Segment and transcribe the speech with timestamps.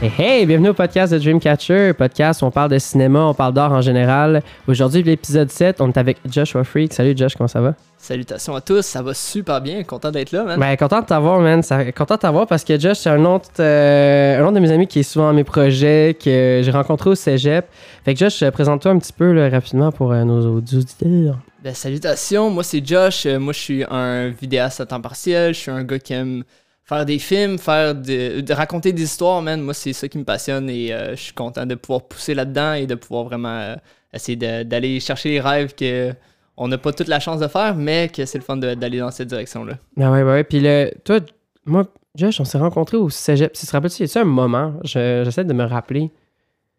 [0.00, 3.52] Hey, hey, bienvenue au podcast de Dreamcatcher, podcast où on parle de cinéma, on parle
[3.52, 4.42] d'art en général.
[4.68, 6.92] Aujourd'hui, l'épisode 7, on est avec Joshua Freak.
[6.92, 7.74] Salut Josh, comment ça va?
[7.96, 10.60] Salutations à tous, ça va super bien, content d'être là, man.
[10.60, 11.64] Ben, content de t'avoir, man.
[11.64, 14.70] Ça- Content de t'avoir parce que Josh, c'est un autre, euh, un autre de mes
[14.70, 17.66] amis qui est souvent dans mes projets, que j'ai rencontré au cégep.
[18.04, 21.38] Fait que Josh, présente-toi un petit peu là, rapidement pour euh, nos auditeurs.
[21.64, 25.58] Ben, salutations, moi c'est Josh, euh, moi je suis un vidéaste à temps partiel, je
[25.58, 26.44] suis un gars qui aime
[26.88, 29.60] faire des films, faire de, raconter des histoires, man.
[29.60, 32.72] Moi c'est ça qui me passionne et euh, je suis content de pouvoir pousser là-dedans
[32.74, 33.76] et de pouvoir vraiment euh,
[34.12, 36.12] essayer d'aller chercher les rêves que
[36.56, 39.12] on n'a pas toute la chance de faire, mais que c'est le fun d'aller dans
[39.12, 39.74] cette direction-là.
[39.96, 40.42] Ben ouais, ben ouais.
[40.44, 41.20] Puis le, toi,
[41.64, 41.84] moi,
[42.16, 43.54] Josh, on s'est rencontrés au cégep.
[43.56, 44.74] Si tu te rappelles, a un moment?
[44.82, 46.10] Je- J'essaie de me rappeler.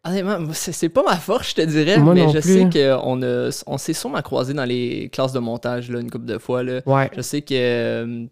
[0.02, 2.70] Honnêtement, c'est pas ma force, je te dirais, Moi mais je plus.
[2.72, 6.24] sais qu'on a, on s'est sûrement croisés dans les classes de montage là, une couple
[6.24, 6.62] de fois.
[6.62, 6.80] Là.
[6.86, 7.10] Ouais.
[7.14, 8.26] Je sais que euh,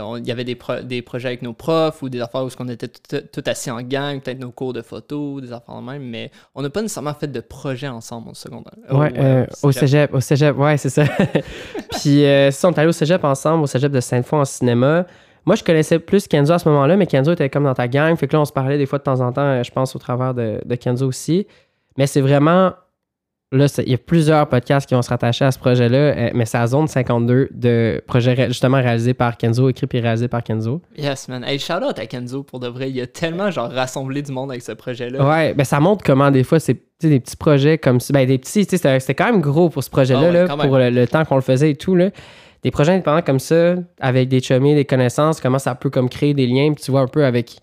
[0.00, 2.48] on- il y avait des, pro- des projets avec nos profs ou des affaires où
[2.60, 6.04] on était tout, tout assis en gang, peut-être nos cours de photo, des affaires même,
[6.04, 8.74] mais on n'a pas nécessairement fait de projet ensemble au secondaire.
[8.92, 11.02] Ouais, euh, au cégep, au cégep, ouais, c'est ça.
[12.00, 15.04] Puis, euh, ça, on est allé au cégep ensemble, au cégep de Sainte-Foy en cinéma.
[15.48, 18.14] Moi, je connaissais plus Kenzo à ce moment-là, mais Kenzo était comme dans ta gang.
[18.16, 19.96] Fait que là, on se parlait des fois de temps en temps, euh, je pense,
[19.96, 21.46] au travers de, de Kenzo aussi.
[21.96, 22.72] Mais c'est vraiment.
[23.50, 26.44] Là, il y a plusieurs podcasts qui vont se rattacher à ce projet-là, euh, mais
[26.44, 30.42] c'est la zone 52 de projets ré- justement réalisés par Kenzo, écrit et réalisé par
[30.42, 30.82] Kenzo.
[30.98, 31.42] Yes, man.
[31.44, 32.90] Hey, shout out à Kenzo pour de vrai.
[32.90, 35.26] Il a tellement genre rassemblé du monde avec ce projet-là.
[35.26, 38.12] Ouais, ben ça montre comment des fois c'est des petits projets comme ça.
[38.12, 40.90] Ben des petits, c'était quand même gros pour ce projet-là, Ah ouais, là, pour le,
[40.90, 41.94] le temps qu'on le faisait et tout.
[41.94, 42.10] Là.
[42.62, 46.34] Des projets indépendants comme ça, avec des chummies, des connaissances, comment ça peut comme créer
[46.34, 47.56] des liens, puis tu vois un peu avec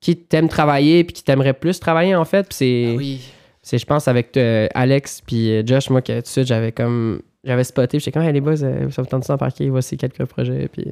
[0.00, 2.48] qui t'aime travailler, puis qui t'aimerait plus travailler en fait.
[2.48, 3.20] Puis c'est, Ah oui.
[3.62, 6.72] c'est je pense, avec euh, Alex puis euh, Josh, moi, que tout de suite, j'avais
[6.72, 7.20] comme.
[7.44, 9.96] J'avais spoté, puis j'étais comme, hey, les boys, euh, ça vous tente de s'embarquer, voici
[9.96, 10.68] quelques projets.
[10.68, 10.84] Puis...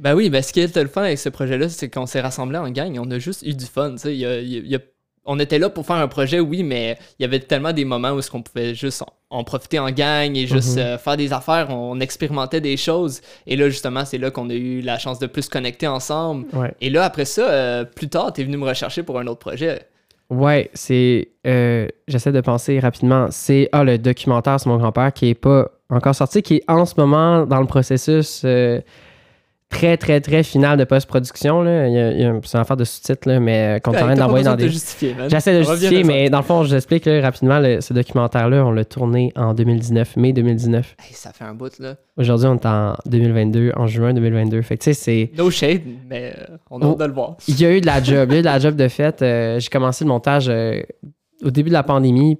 [0.00, 2.58] Ben oui, ben ce qui est le fun avec ce projet-là, c'est qu'on s'est rassemblés
[2.58, 3.92] en gang on a juste eu du fun.
[3.92, 4.12] tu sais.
[4.14, 4.80] Il y a- il y a- il y a-
[5.24, 8.10] on était là pour faire un projet, oui, mais il y avait tellement des moments
[8.10, 10.82] où est-ce qu'on pouvait juste en, en profiter en gang et juste Mhm.
[10.82, 11.68] euh, faire des affaires.
[11.70, 13.20] On expérimentait des choses.
[13.46, 16.46] Et là, justement, c'est là qu'on a eu la chance de plus connecter ensemble.
[16.52, 16.74] Ouais.
[16.80, 19.82] Et là, après ça, euh, plus tard, t'es venu me rechercher pour un autre projet.
[20.30, 21.28] Ouais, c'est.
[21.46, 23.26] euh, J'essaie de penser rapidement.
[23.30, 26.84] C'est ah, le documentaire sur mon grand-père qui est pas encore sorti, qui est en
[26.86, 28.80] ce moment dans le processus euh,
[29.72, 31.62] très, très, très final de post-production.
[31.62, 31.88] là.
[31.88, 33.92] Il y a, il y a- C'est une affaire de sous-titres, là, mais euh, qu'on
[33.92, 34.68] est d'envoyer dans des.
[34.68, 37.58] J'essaie de justifier, mais dans le fond, je l'explique là, rapidement.
[37.58, 40.94] le- ce documentaire-là, on l'a tourné en 2019, mai 2019.
[41.06, 41.96] Hey, ça fait un bout, là.
[42.16, 44.62] Aujourd'hui, on est en 2022, en juin 2022.
[44.62, 45.30] Fait que tu sais, c'est.
[45.36, 46.90] No shade, mais euh, on a Oh.
[46.92, 47.36] hâte de le voir.
[47.48, 48.28] Il y a eu de la job.
[48.30, 49.22] Il y a eu de la job de fait.
[49.22, 50.80] Euh, j'ai commencé le montage euh,
[51.42, 52.38] au début de la pandémie.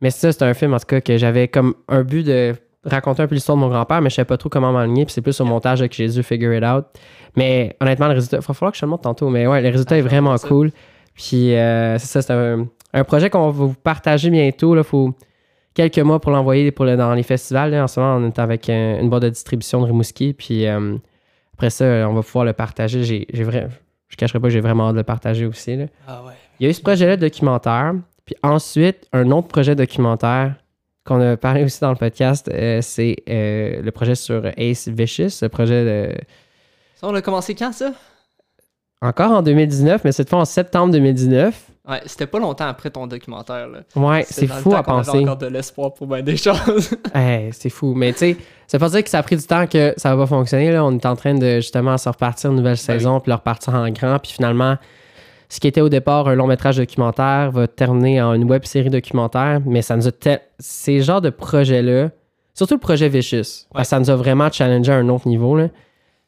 [0.00, 2.54] Mais ça, c'est un film, en tout cas, que j'avais comme un but de
[2.92, 5.04] raconter un peu l'histoire de mon grand-père, mais je savais pas trop comment m'aligner.
[5.04, 6.84] Puis c'est plus au montage que j'ai dû figure it out.
[7.36, 9.28] Mais honnêtement, le résultat, il va falloir que je te le montre tantôt.
[9.30, 10.48] Mais ouais, le résultat Ah, est vraiment ça.
[10.48, 10.70] cool.
[11.14, 14.76] Puis euh, c'est ça, c'est un, un projet qu'on va vous partager bientôt.
[14.76, 15.14] Il faut
[15.74, 17.70] quelques mois pour l'envoyer pour le- dans les festivals.
[17.70, 17.84] là.
[17.84, 20.32] En ce moment, on est avec une boîte de distribution de Rimouski.
[20.32, 20.96] Puis euh,
[21.54, 23.02] après ça, on va pouvoir le partager.
[23.04, 23.68] J'ai, j'ai vrai,
[24.08, 25.76] je cacherai pas que j'ai vraiment hâte de le partager aussi.
[25.76, 25.86] là.
[26.06, 26.32] Ah ouais.
[26.60, 27.94] Il y a eu ce projet-là documentaire.
[28.24, 30.54] Puis ensuite, un autre projet documentaire
[31.08, 35.42] qu'on a parlé aussi dans le podcast, euh, c'est euh, le projet sur Ace Vicious,
[35.42, 36.14] le projet de,
[36.96, 37.92] Ça, on a commencé quand, ça?
[39.00, 41.54] encore en 2019, mais cette fois en septembre 2019.
[41.88, 43.78] Ouais, c'était pas longtemps après ton documentaire, là.
[43.96, 45.18] Ouais, c'est fou à avait penser.
[45.18, 46.94] encore de l'espoir pour bien des choses.
[47.14, 47.94] Hey, c'est fou.
[47.94, 48.36] Mais tu sais,
[48.66, 50.70] ça veut pas dire que ça a pris du temps que ça va pas fonctionner.
[50.72, 50.84] Là.
[50.84, 53.88] On est en train de justement se repartir une nouvelle saison, puis le repartir en
[53.90, 54.18] grand.
[54.18, 54.76] Puis finalement,
[55.48, 58.90] ce qui était au départ un long métrage documentaire va terminer en une web série
[58.90, 59.60] documentaire.
[59.64, 60.12] Mais ça nous a.
[60.12, 62.10] tel- Ces genres de projets-là,
[62.54, 65.56] surtout le projet Vicious, ça nous a vraiment challengé à un autre niveau.
[65.56, 65.68] Là.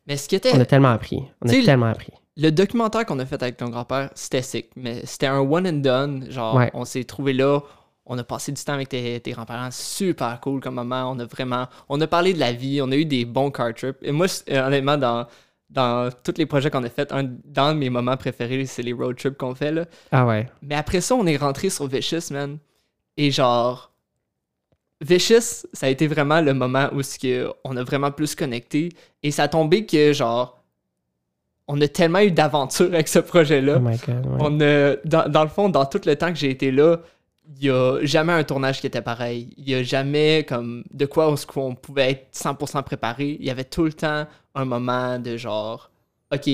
[0.07, 0.53] Mais ce qui était.
[0.55, 1.23] On a tellement appris.
[1.45, 2.13] On a tellement appris.
[2.37, 4.71] Le documentaire qu'on a fait avec ton grand-père, c'était sick.
[4.77, 6.27] Mais c'était un one and done.
[6.31, 6.71] Genre, Ouais.
[6.73, 7.61] on s'est trouvé là.
[8.07, 9.69] On a passé du temps avec tes, tes grands-parents.
[9.71, 11.13] Super cool comme moment.
[11.15, 11.67] On a vraiment.
[11.89, 12.81] On a parlé de la vie.
[12.83, 13.99] On a eu des bons car trips.
[14.03, 15.27] Et moi, euh, honnêtement, dans.
[15.71, 19.17] Dans tous les projets qu'on a fait, un dans mes moments préférés, c'est les road
[19.17, 19.71] trips qu'on fait.
[19.71, 19.85] Là.
[20.11, 20.49] Ah ouais.
[20.63, 22.59] Mais après ça, on est rentré sur Vicious, man.
[23.17, 23.93] Et genre,
[25.01, 27.01] Vicious, ça a été vraiment le moment où
[27.65, 28.89] on a vraiment plus connecté.
[29.23, 30.61] Et ça a tombé que, genre,
[31.69, 33.81] on a tellement eu d'aventures avec ce projet-là.
[33.81, 33.97] Oh ouais.
[34.41, 36.97] On a, dans, dans le fond, dans tout le temps que j'ai été là,
[37.57, 39.53] il y a jamais un tournage qui était pareil.
[39.57, 43.37] Il y a jamais comme de quoi on, pouvait être 100% préparé.
[43.41, 45.91] Il y avait tout le temps un moment de genre,
[46.33, 46.49] ok,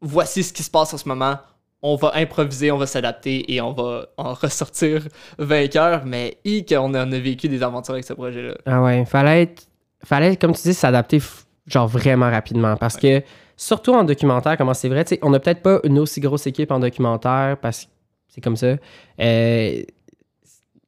[0.00, 1.38] voici ce qui se passe en ce moment.
[1.82, 5.02] On va improviser, on va s'adapter et on va en ressortir
[5.38, 6.04] vainqueur.
[6.04, 8.54] Mais i qu'on en a vécu des aventures avec ce projet-là.
[8.66, 9.66] Ah ouais, fallait être,
[10.04, 11.20] fallait, comme tu dis, s'adapter
[11.66, 13.22] genre vraiment rapidement parce que
[13.56, 15.04] surtout en documentaire, comment c'est vrai.
[15.22, 17.90] On n'a peut-être pas une aussi grosse équipe en documentaire parce que
[18.36, 18.76] c'est comme ça.
[19.20, 19.82] Euh,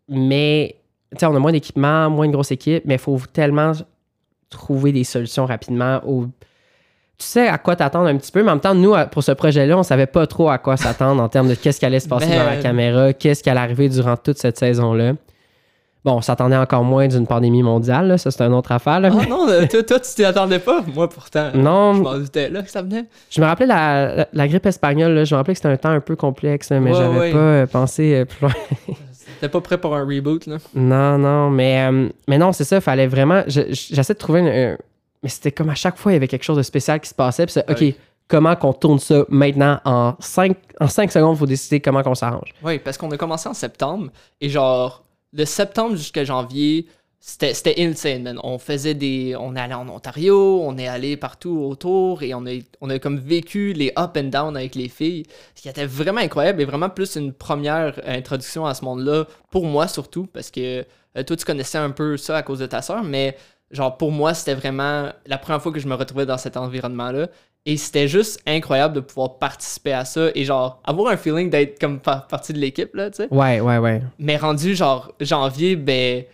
[0.08, 0.76] mais
[1.12, 3.72] tu sais, on a moins d'équipement, moins de grosse équipe, mais il faut tellement
[4.50, 6.00] trouver des solutions rapidement.
[6.06, 6.26] Au...
[7.16, 9.32] Tu sais à quoi t'attendre un petit peu, mais en même temps, nous, pour ce
[9.32, 12.08] projet-là, on savait pas trop à quoi s'attendre en termes de qu'est-ce qui allait se
[12.08, 15.14] passer Ben- dans la caméra, qu'est-ce qui allait arriver durant toute cette saison-là.
[16.04, 19.00] Bon, on s'attendait encore moins d'une pandémie mondiale, là, ça c'est une autre affaire.
[19.00, 19.10] là.
[19.12, 20.82] Ah non, euh, toi, toi, tu t'y attendais pas?
[20.94, 21.94] Moi, pourtant, Non.
[21.94, 23.04] je m'en doutais là que ça venait.
[23.30, 25.76] Je me rappelais la, la, la grippe espagnole, là, je me rappelais que c'était un
[25.76, 27.32] temps un peu complexe, mais Ouais, j'avais ouais.
[27.32, 28.52] pas euh, pensé euh, plus loin.
[29.40, 30.56] T'es pas prêt pour un reboot, là.
[30.74, 33.42] Non, non, mais, euh, mais non, c'est ça, fallait vraiment.
[33.46, 34.48] je- je- J'essaie de trouver une.
[34.48, 34.76] un-
[35.22, 37.14] mais c'était comme à chaque fois, il y avait quelque chose de spécial qui se
[37.14, 37.44] passait.
[37.46, 37.96] Puis c'est, OK, Ouais.
[38.28, 42.14] comment qu'on tourne ça maintenant en 5, en cinq secondes, il faut décider comment qu'on
[42.14, 42.52] s'arrange.
[42.64, 44.10] Oui, parce qu'on a commencé en septembre
[44.40, 45.02] et genre,
[45.32, 46.86] de septembre jusqu'à janvier,
[47.20, 48.40] c'était insane, man.
[48.44, 49.34] On faisait des.
[49.38, 52.98] On est allé en Ontario, on est allé partout autour et on a, on a
[52.98, 56.64] comme vécu les up and down avec les filles, ce qui était vraiment incroyable et
[56.64, 60.84] vraiment plus une première introduction à ce monde-là, pour moi surtout, parce que
[61.16, 63.36] euh, toi, tu connaissais un peu ça à cause de ta soeur, mais
[63.70, 67.28] genre, pour moi, c'était vraiment la première fois que je me retrouvais dans cet environnement-là.
[67.70, 71.78] Et c'était juste incroyable de pouvoir participer à ça et genre avoir un feeling d'être
[71.78, 73.28] comme par- partie de l'équipe, là, tu sais.
[73.30, 74.00] Ouais, ouais, ouais.
[74.18, 76.24] Mais rendu genre janvier, ben.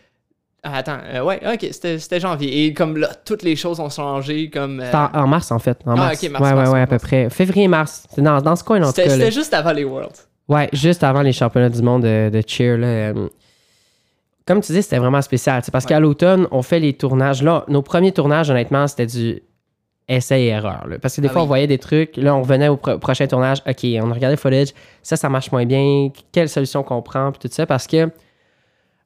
[0.63, 2.67] ah, Attends, euh, ouais, ok, c'était janvier.
[2.67, 4.49] Et comme là, toutes les choses ont changé.
[4.49, 4.79] Comme.
[4.79, 5.77] euh, en, en mars, en fait.
[5.87, 7.29] En Ah, ok, mars, ouais, mars, ouais, ouais, à peu près.
[7.31, 8.07] Février-mars.
[8.15, 9.15] C'est dans, dans ce coin, en tout C'était cas.
[9.15, 10.29] c'était juste avant les Worlds.
[10.49, 12.77] Ouais, juste avant les championnats du monde de, de cheer.
[12.79, 13.29] Là, euh,
[14.47, 15.63] comme tu dis, c'était vraiment spécial.
[15.73, 15.89] Parce Ouais.
[15.89, 17.43] qu'à l'automne, on fait les tournages.
[17.43, 19.43] Là, nos premiers tournages, honnêtement, c'était du
[20.09, 20.87] essai et erreur.
[20.87, 20.99] là.
[21.01, 21.45] Parce que des Ah fois, oui.
[21.45, 22.17] on voyait des trucs.
[22.17, 23.59] Là, on revenait au pro- prochain tournage.
[23.67, 24.69] OK, on a regardé le footage.
[25.03, 26.11] Ça, ça marche moins bien.
[26.33, 27.33] Quelle solution qu'on prend?
[27.33, 27.65] Puis tout ça.
[27.67, 28.11] Parce que,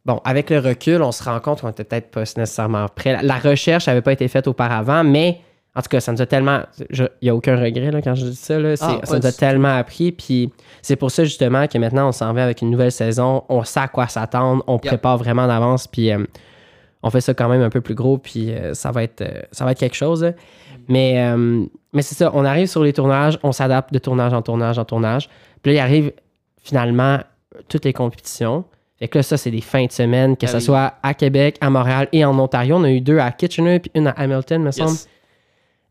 [0.04, 3.12] bon, avec le recul, on se rend compte qu'on était peut-être pas nécessairement prêt.
[3.12, 5.40] La, la recherche n'avait pas été faite auparavant, mais
[5.76, 6.62] en tout cas, ça nous a tellement.
[6.90, 8.58] Il n'y a aucun regret là, quand je dis ça.
[8.58, 8.74] Là.
[8.80, 10.10] Ah, ça nous a tellement appris.
[10.10, 10.50] Puis
[10.82, 13.44] c'est pour ça, justement, que maintenant, on s'en va avec une nouvelle saison.
[13.48, 14.64] On sait à quoi s'attendre.
[14.66, 15.86] On prépare vraiment d'avance.
[15.86, 16.24] Puis euh,
[17.04, 18.18] on fait ça quand même un peu plus gros.
[18.18, 20.24] Puis euh, ça, va être, euh, ça va être quelque chose.
[20.24, 20.32] là.
[20.88, 22.31] Mais, euh, mais c'est ça.
[22.35, 23.38] On arrive sur les tournages.
[23.43, 25.29] On s'adapte de tournage en tournage en tournage.
[25.62, 26.12] Puis là, il arrive
[26.62, 27.19] finalement
[27.69, 28.64] toutes les compétitions.
[28.99, 30.62] Fait que là, ça, c'est des fins de semaine, que Ah ce oui.
[30.62, 32.76] soit à Québec, à Montréal et en Ontario.
[32.76, 35.08] On a eu deux à Kitchener puis une à Hamilton, me semble Yes.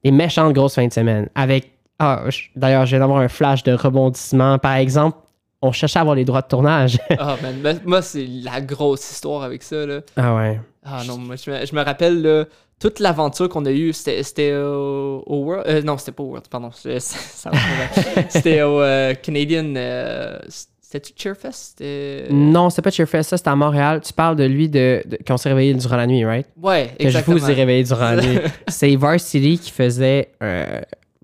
[0.04, 1.30] des méchantes grosses fins de semaine.
[1.36, 1.72] Avec.
[2.00, 4.60] Ah, d'ailleurs, je viens d'avoir un flash de rebondissement.
[4.60, 5.18] Par exemple,
[5.62, 7.00] on cherchait à avoir les droits de tournage.
[7.20, 10.02] Ah, man, moi, c'est la grosse histoire avec ça, là.
[10.16, 10.60] ah ouais.
[10.86, 12.46] Ah non, moi, je me, je me rappelle, là,
[12.80, 15.66] toute l'aventure qu'on a eue, c'était c'était au, au World.
[15.68, 16.70] euh, non, c'était pas au World, pardon.
[18.30, 19.74] C'était au euh, Canadian.
[19.76, 21.52] euh, C'était-tu Cheerfest?
[21.78, 24.02] C'était- Non, c'est pas Cheerfest, ça, c'était à Montréal.
[24.02, 26.48] Tu parles de lui de, de- qu'on s'est réveillé durant la nuit, right?
[26.62, 27.38] Ouais, Que je exactement.
[27.38, 28.40] vous ai réveillé durant la nuit.
[28.68, 30.30] C'est Varsity qui faisait.
[30.42, 30.80] euh,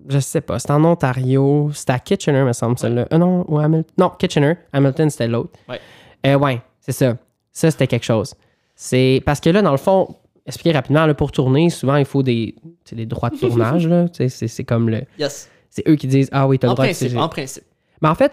[0.06, 1.70] je sais pas, c'était en Ontario.
[1.72, 3.06] C'était à Kitchener, me semble, celle-là.
[3.12, 3.90] Euh, non, ou Hamilton.
[3.96, 4.54] Non, Kitchener.
[4.72, 5.52] Hamilton, c'était l'autre.
[5.68, 5.80] Ouais.
[6.26, 7.16] Euh, ouais, c'est ça.
[7.52, 8.34] Ça, c'était quelque chose.
[8.74, 10.14] C'est parce que là, dans le fond,
[10.46, 12.54] expliquer rapidement, là, pour tourner, souvent, il faut des,
[12.92, 13.88] des droits de tournage.
[14.28, 15.02] C'est comme le.
[15.18, 15.48] Yes.
[15.70, 17.64] C'est eux qui disent Ah oui, t'as le droit principe, de en principe.
[18.00, 18.32] Mais en fait,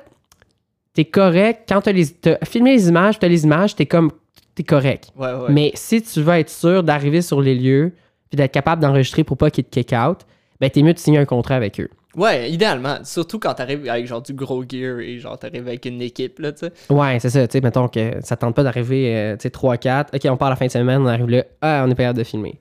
[0.93, 1.63] t'es correct.
[1.67, 4.11] Quand t'as les, t'as filmé les images, t'as les images, t'es comme.
[4.53, 5.11] T'es correct.
[5.15, 5.49] Ouais, ouais.
[5.49, 7.93] Mais si tu veux être sûr d'arriver sur les lieux
[8.29, 10.19] puis d'être capable d'enregistrer pour pas qu'ils te kick out,
[10.59, 11.89] ben t'es mieux de signer un contrat avec eux.
[12.15, 12.97] Ouais, idéalement.
[13.03, 16.51] Surtout quand t'arrives avec genre du gros gear et genre t'arrives avec une équipe, là,
[16.51, 16.71] tu sais.
[16.89, 17.47] Ouais, c'est ça.
[17.47, 20.07] Tu sais, mettons que ça tente pas d'arriver, euh, tu sais, 3-4.
[20.13, 21.43] Ok, on part la fin de semaine, on arrive là.
[21.61, 22.59] Ah, on est pas capable de filmer.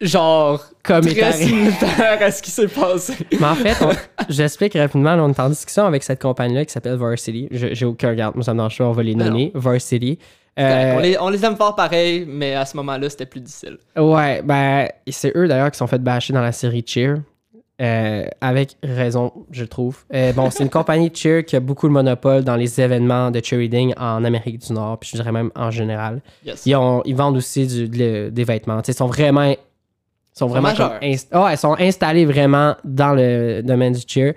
[0.00, 3.14] Genre, Comme très similaire à ce qui s'est passé.
[3.38, 3.76] Mais en fait,
[4.30, 5.14] j'explique rapidement.
[5.14, 7.48] là, on est en discussion avec cette compagnie-là qui s'appelle Varsity.
[7.50, 8.34] J'ai aucun regard.
[8.34, 8.84] Moi, ça me dérange pas.
[8.84, 9.50] On va les nommer.
[9.54, 10.18] Varsity.
[10.58, 13.78] Euh, on, les, on les aime fort pareil, mais à ce moment-là, c'était plus difficile.
[13.96, 17.16] Ouais, ben, c'est eux d'ailleurs qui sont fait bâcher dans la série Cheer.
[17.80, 20.04] Euh, avec raison, je trouve.
[20.12, 23.30] Euh, bon, c'est une compagnie de cheer qui a beaucoup de monopole dans les événements
[23.30, 26.20] de cheerleading en Amérique du Nord, puis je dirais même en général.
[26.44, 26.66] Yes.
[26.66, 28.82] Ils, ont- ils vendent aussi du- de- des vêtements.
[28.86, 29.44] Ils sont vraiment.
[29.44, 29.56] Ils
[30.34, 30.68] sont vraiment
[31.02, 31.16] ils
[31.78, 34.34] installés vraiment dans le domaine du cheer.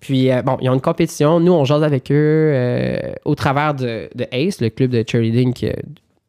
[0.00, 1.40] Puis, euh, bon, ils ont une compétition.
[1.40, 2.52] Nous, on jase avec eux
[3.24, 5.74] au travers de, de ACE, le club de cheerleading que-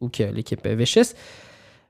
[0.01, 1.13] ou que l'équipe Vicious.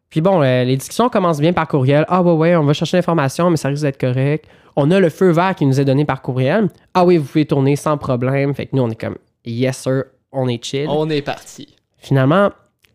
[0.09, 2.05] Puis bon, euh, les discussions commencent bien par courriel.
[2.07, 4.45] Ah ouais, ouais, on va chercher l'information, mais ça risque d'être correct.
[4.75, 6.69] On a le feu vert qui nous est donné par courriel.
[6.93, 8.53] Ah oui, vous pouvez tourner sans problème.
[8.55, 10.87] Fait que nous, on est comme, yes sir, on est chill.
[10.89, 11.75] On est parti.
[11.97, 12.49] Finalement,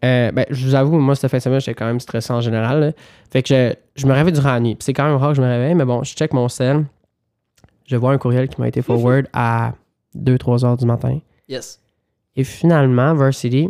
[0.04, 2.40] euh, ben, je vous avoue, moi, cette fin de semaine, j'étais quand même stressé en
[2.40, 2.80] général.
[2.80, 2.92] là.
[3.30, 4.74] Fait que je, je me réveille durant la nuit.
[4.74, 6.84] Puis c'est quand même rare que je me réveille, mais bon, je check mon cell.
[7.86, 9.74] Je vois un courriel qui m'a été forward à
[10.16, 11.18] 2-3 heures du matin.
[11.48, 11.80] Yes.
[12.34, 13.68] Et finalement, Varsity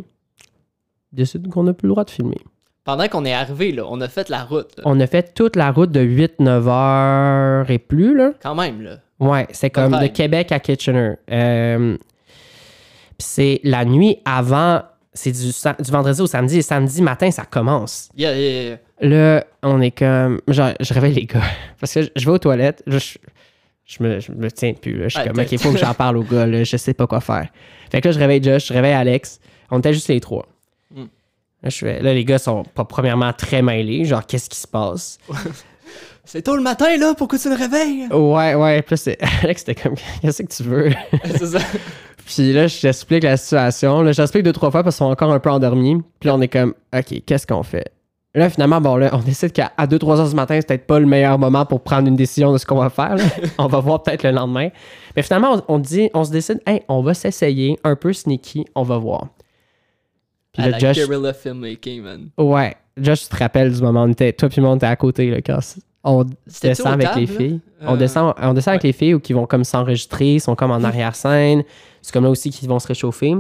[1.12, 2.38] décide qu'on n'a plus le droit de filmer.
[2.84, 4.76] Pendant qu'on est arrivé, là, on a fait la route.
[4.76, 4.82] là.
[4.86, 8.32] On a fait toute la route de 8-9 heures et plus, là.
[8.42, 8.98] Quand même, là.
[9.20, 10.06] Ouais, c'est comme de.
[10.08, 11.14] Québec à Kitchener.
[11.30, 11.96] Euh,
[13.16, 15.50] puis c'est la nuit avant, c'est du,
[15.90, 18.10] vendredi au samedi, et samedi matin, ça commence.
[18.16, 18.78] Yeah, yeah, yeah.
[19.00, 20.40] Là, on est comme.
[20.48, 21.40] Genre, je réveille les gars.
[21.80, 22.82] Parce que je, vais aux toilettes.
[22.86, 22.98] je,
[23.84, 24.98] je me, je me tiens plus.
[24.98, 25.08] Là.
[25.08, 26.46] Je suis comme, OK, il faut que j'en parle aux gars.
[26.46, 26.64] Là.
[26.64, 27.48] Je sais pas quoi faire.
[27.90, 29.40] Fait que là, je réveille Josh, je réveille Alex.
[29.70, 30.46] On était juste les trois.
[31.64, 34.04] Là, je fais- là, les gars sont pas premièrement très mêlés.
[34.04, 35.18] Genre, qu'est-ce qui se passe?
[36.26, 38.06] C'est tôt le matin, là, pourquoi tu le réveilles?
[38.11, 38.80] Ouais, ouais.
[38.83, 40.90] Puis c'est- Alex, c'était comme, qu'est-ce que tu veux?
[41.25, 41.59] c'est ça.
[42.25, 44.00] Puis là, je t'explique la situation.
[44.00, 46.00] Là, j'explique deux, trois fois parce qu'ils sont encore un peu endormis.
[46.21, 47.92] Puis là, on est comme, OK, qu'est-ce qu'on fait?
[48.35, 51.06] Là, finalement, bon, là, on décide qu'à 2-3 heures du matin, c'est peut-être pas le
[51.06, 53.16] meilleur moment pour prendre une décision de ce qu'on va faire.
[53.16, 53.25] là.
[53.59, 54.71] on va voir peut-être le lendemain.
[55.14, 58.64] Mais finalement, on, on dit, on se décide, hey, on va s'essayer un peu sneaky,
[58.75, 59.28] on va voir.
[60.54, 62.28] Puis À là, la Josh, guerrilla filmmaking, man.
[62.38, 64.87] ouais, Josh, tu te rappelles du moment où on était, toi puis moi, on était
[64.87, 65.58] à côté, là, quand
[66.04, 66.25] on
[66.62, 67.61] descend avec les filles?
[67.82, 70.70] On Euh, descend, on descend avec les filles ou qui vont comme s'enregistrer, sont comme
[70.70, 71.64] en arrière-scène.
[72.02, 73.34] C'est comme là aussi qu'ils vont se réchauffer.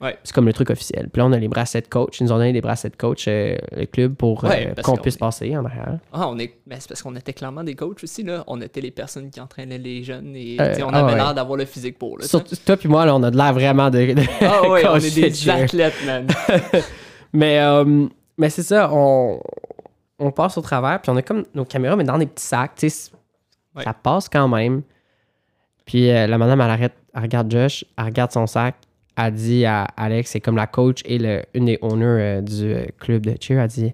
[0.00, 0.18] Ouais.
[0.24, 1.08] C'est comme le truc officiel.
[1.10, 2.20] Puis là, on a les bracelets coach.
[2.20, 4.96] Ils nous ont donné des bracelets de coach, euh, le club, pour euh, Ouais, qu'on
[4.96, 5.98] puisse est- passer en arrière.
[6.12, 6.54] Ah, on est.
[6.66, 8.44] Mais c'est parce qu'on était clairement des coachs aussi, là.
[8.48, 11.18] On était les personnes qui entraînaient les jeunes et Euh, on ah avait ouais.
[11.18, 12.26] l'air d'avoir le physique pour, là.
[12.26, 14.12] Surtout toi puis moi, là, on a de l'air vraiment de.
[14.14, 16.26] de Ah ouais, on est des athlètes, man.
[17.32, 18.06] Mais, euh,
[18.38, 19.40] mais c'est ça, on,
[20.18, 22.72] on passe au travers, puis on a comme nos caméras, mais dans des petits sacs,
[22.80, 24.82] ça passe quand même.
[25.84, 28.76] Puis la madame, elle arrête, elle regarde Josh, elle regarde son sac,
[29.16, 32.72] elle dit à Alex, c'est comme la coach et le, une des owners euh, du
[32.72, 33.92] euh, club de cheer, elle dit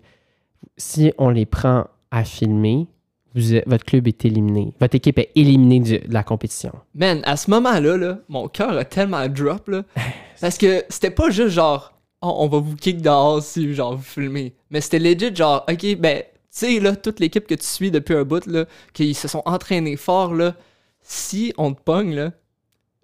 [0.76, 2.86] si on les prend à filmer,
[3.34, 4.72] vous votre club est éliminé.
[4.80, 6.72] Votre équipe est éliminée du- de la compétition.
[6.94, 9.82] Man, à ce moment-là, là, mon cœur a tellement drop, là.
[10.40, 14.02] Parce que c'était pas juste genre, Oh, on va vous kick dehors si genre vous
[14.02, 14.52] filmez.
[14.70, 18.14] Mais c'était legit genre, ok, ben, tu sais, là, toute l'équipe que tu suis depuis
[18.14, 20.54] un bout, là, qui se sont entraînés fort, là,
[21.00, 22.32] si on te pogne, là,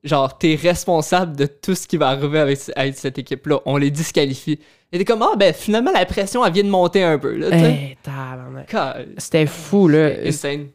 [0.07, 3.61] genre, t'es responsable de tout ce qui va arriver avec, avec cette équipe-là.
[3.67, 4.59] On les disqualifie.
[4.93, 7.49] Et t'es comme, ah, ben, finalement, la pression, elle vient de monter un peu, là.
[7.51, 7.99] Hey.
[8.05, 10.11] God, C'était fou, là.
[10.25, 10.69] insane.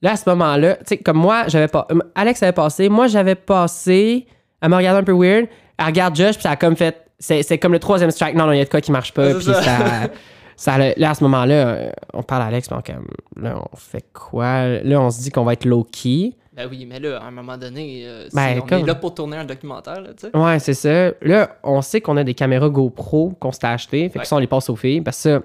[0.00, 1.86] Là, à ce moment-là, tu sais, comme moi, j'avais pas.
[1.90, 4.26] euh, Alex avait passé, moi, j'avais passé.
[4.60, 5.48] Elle me regardait un peu weird.
[5.78, 7.04] Elle regarde Josh, puis ça a comme fait.
[7.18, 8.36] C'est comme le troisième strike.
[8.36, 9.34] Non, non, il y a de quoi qui marche pas.
[9.34, 10.08] Puis ça.
[10.56, 10.78] ça.
[10.96, 13.08] là, à ce moment-là, euh, on parle à Alex, puis on, comme,
[13.42, 14.68] là, on fait quoi?
[14.82, 16.34] Là, on se dit qu'on va être low-key.
[16.58, 18.94] Ben oui, mais là, à un moment donné, euh, Ben, c'est- on comme- est là
[18.96, 20.36] pour tourner un documentaire, là, tu sais.
[20.36, 21.12] Ouais, c'est ça.
[21.22, 24.08] Là, on sait qu'on a des caméras GoPro qu'on s'était achetées.
[24.08, 25.00] Fait que ça, on les passe aux filles.
[25.00, 25.40] Parce que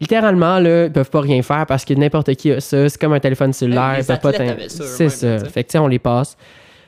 [0.00, 2.88] littéralement, là, ils peuvent pas rien faire parce que n'importe qui a ça.
[2.88, 3.96] C'est comme un téléphone cellulaire.
[3.98, 4.32] ils peuvent pas
[4.68, 5.38] C'est ça.
[5.48, 6.36] Fait que, tu sais, on les passe.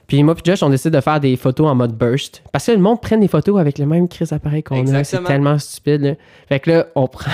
[0.07, 2.43] Puis moi puis Josh, on décide de faire des photos en mode burst.
[2.53, 5.05] Parce que le monde prenne des photos avec le même crise appareil qu'on a.
[5.05, 6.03] C'est tellement stupide.
[6.03, 6.15] là.
[6.49, 7.31] Fait que là, on prend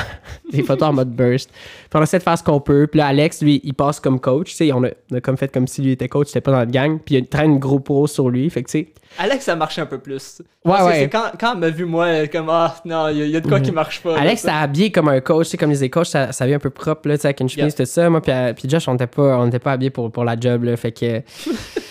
[0.53, 1.51] des photos en mode burst.
[1.51, 2.87] Puis on essaie de faire ce qu'on peut.
[2.87, 4.55] Puis là, Alex, lui, il passe comme coach.
[4.61, 6.71] On a, on a comme fait comme si lui était coach, c'était pas dans notre
[6.73, 6.99] gang.
[7.05, 8.49] Puis il traîne une gros pro sur lui.
[8.51, 10.43] Fait que, tu sais, Alex, ça marche un peu plus.
[10.65, 11.09] Ouais, Parce ouais.
[11.11, 13.41] Quand, quand elle m'a vu, moi, comme, ah, non, il y, a- il y a
[13.41, 14.19] de quoi qui marche pas.
[14.19, 16.61] Alex, t'as habillé comme un coach, tu sais, comme les coachs, ça, ça vient un
[16.61, 18.11] peu propre, là, tu sais, avec une chemise, tout ça.
[18.11, 20.39] Moi, puis, euh, puis Josh, on n'était pas, on n'était pas habillés pour, pour la
[20.39, 21.23] job, là, fait que...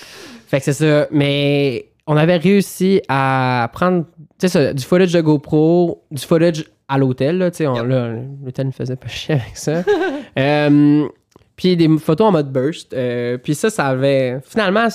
[0.48, 1.08] fait que c'est ça.
[1.12, 4.06] Mais on avait réussi à prendre,
[4.40, 7.84] tu sais, ça, du footage de GoPro, du footage à l'hôtel, là, tu sais, on-
[7.84, 8.14] là,
[8.44, 9.84] l'hôtel ne faisait pas chier avec ça.
[10.38, 11.08] Euh,
[11.56, 12.94] puis des photos en mode burst.
[12.94, 14.38] euh, puis ça, ça avait...
[14.46, 14.88] Finalement,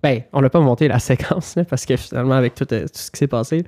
[0.00, 2.90] ben, on n'a pas monté la séquence, là, parce que finalement, avec tout, euh, tout
[2.92, 3.64] ce qui s'est passé...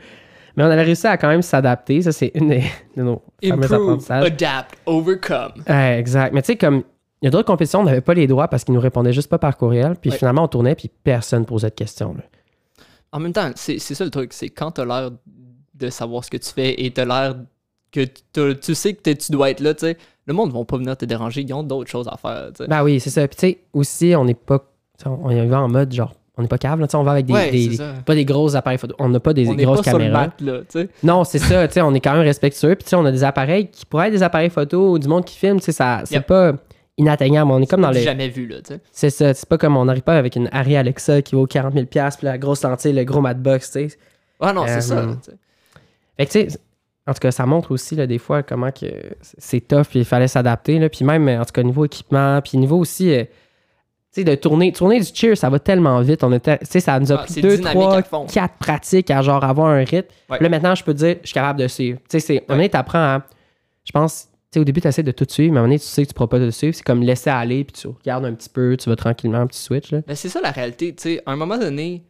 [0.56, 2.02] Mais on avait réussi à quand même s'adapter.
[2.02, 2.64] Ça, c'est une des-
[2.96, 4.24] de nos fameux Improve, apprentissages.
[4.26, 5.52] adapt, overcome.
[5.68, 6.32] Ouais, exact.
[6.32, 6.82] Mais tu sais, comme
[7.22, 9.28] il y a d'autres compétitions, on n'avait pas les droits parce qu'ils nous répondaient juste
[9.28, 9.96] pas par courriel.
[10.00, 10.16] Puis Ouais.
[10.16, 12.14] finalement, on tournait, puis personne posait de questions.
[12.14, 12.22] là.
[13.12, 15.10] En même temps, c'est ça le truc, c'est quand t'as l'air
[15.74, 17.36] de savoir ce que tu fais et t'as l'air
[17.90, 18.04] que
[18.60, 19.96] tu sais que tu dois être là, tu sais,
[20.26, 22.68] le monde va pas venir te déranger, ils ont d'autres choses à faire, tu sais.
[22.68, 23.26] Ben oui, c'est ça.
[23.26, 24.62] Puis tu sais, aussi, on n'est pas.
[25.06, 27.32] On y va en mode genre, on n'est pas cave, là, on va avec des.
[27.32, 27.50] Ouais,
[28.04, 28.94] pas des gros appareils photo.
[28.98, 30.28] On n'a pas des On grosses pas sur le caméras.
[30.40, 30.60] là.
[31.02, 31.66] Non, c'est ça.
[31.66, 32.74] tu sais, on est quand même respectueux.
[32.74, 35.08] Puis tu sais, on a des appareils qui pourraient être des appareils photo ou du
[35.08, 35.58] monde qui filme.
[35.58, 36.26] tu sais, ça, c'est Yep.
[36.26, 36.52] pas
[36.98, 37.50] inatteignable.
[37.50, 38.02] On est comme dans les.
[38.02, 38.80] jamais vu, là, tu sais.
[38.92, 39.32] C'est ça.
[39.32, 42.00] C'est pas comme on n'arrive pas avec une Harry Alexa qui vaut 40 000 puis
[42.22, 43.96] la grosse lentille, le gros matbox, tu sais.
[44.40, 45.32] Ouais, non, c'est Euh, ça, sais.
[46.16, 46.58] Fait que, tu sais,
[47.06, 48.86] en tout cas, ça montre aussi, là, des fois, comment que
[49.38, 50.88] c'est tough, puis il fallait s'adapter, là.
[50.88, 53.28] Puis même, en tout cas, niveau équipement, puis niveau aussi, euh, tu
[54.20, 56.22] sais, de tourner, tourner du cheer, ça va tellement vite.
[56.24, 58.26] On était, tu sais, ça nous a Ah, pris c'est deux, dynamique trois, à fond.
[58.26, 60.08] quatre pratiques à genre avoir un rythme.
[60.30, 60.38] Ouais.
[60.40, 61.98] Là, maintenant, je peux te dire, je suis capable de suivre.
[62.00, 63.22] Tu sais, c'est, on est, t'apprends à,
[63.84, 65.80] je pense, sais, au début, tu essaies de tout suivre, mais à un moment donné,
[65.80, 66.74] tu sais que tu pourras pas tout suivre.
[66.74, 69.62] C'est comme laisser aller, puis tu regardes un petit peu, tu vas tranquillement, puis tu
[69.62, 70.00] switches, là.
[70.06, 72.04] Mais c'est ça la réalité, tu sais, à un moment donné,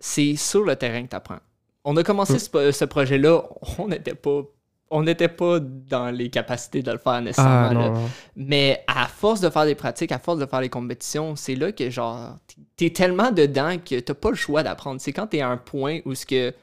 [0.00, 1.38] c'est sur le terrain que t'apprends.
[1.84, 2.38] On a commencé Mm.
[2.38, 3.42] ce, ce projet-là,
[3.78, 4.42] on n'était pas
[4.90, 7.68] on n'était pas dans les capacités de le faire nécessairement.
[7.70, 7.88] Ah, là.
[7.90, 7.92] non.
[7.94, 8.08] non.
[8.36, 11.72] Mais à force de faire des pratiques, à force de faire les compétitions, c'est là
[11.72, 12.36] que genre
[12.74, 14.98] t'es tellement dedans que t'as pas le choix d'apprendre.
[14.98, 16.54] C'est quand t'es à un point où ce que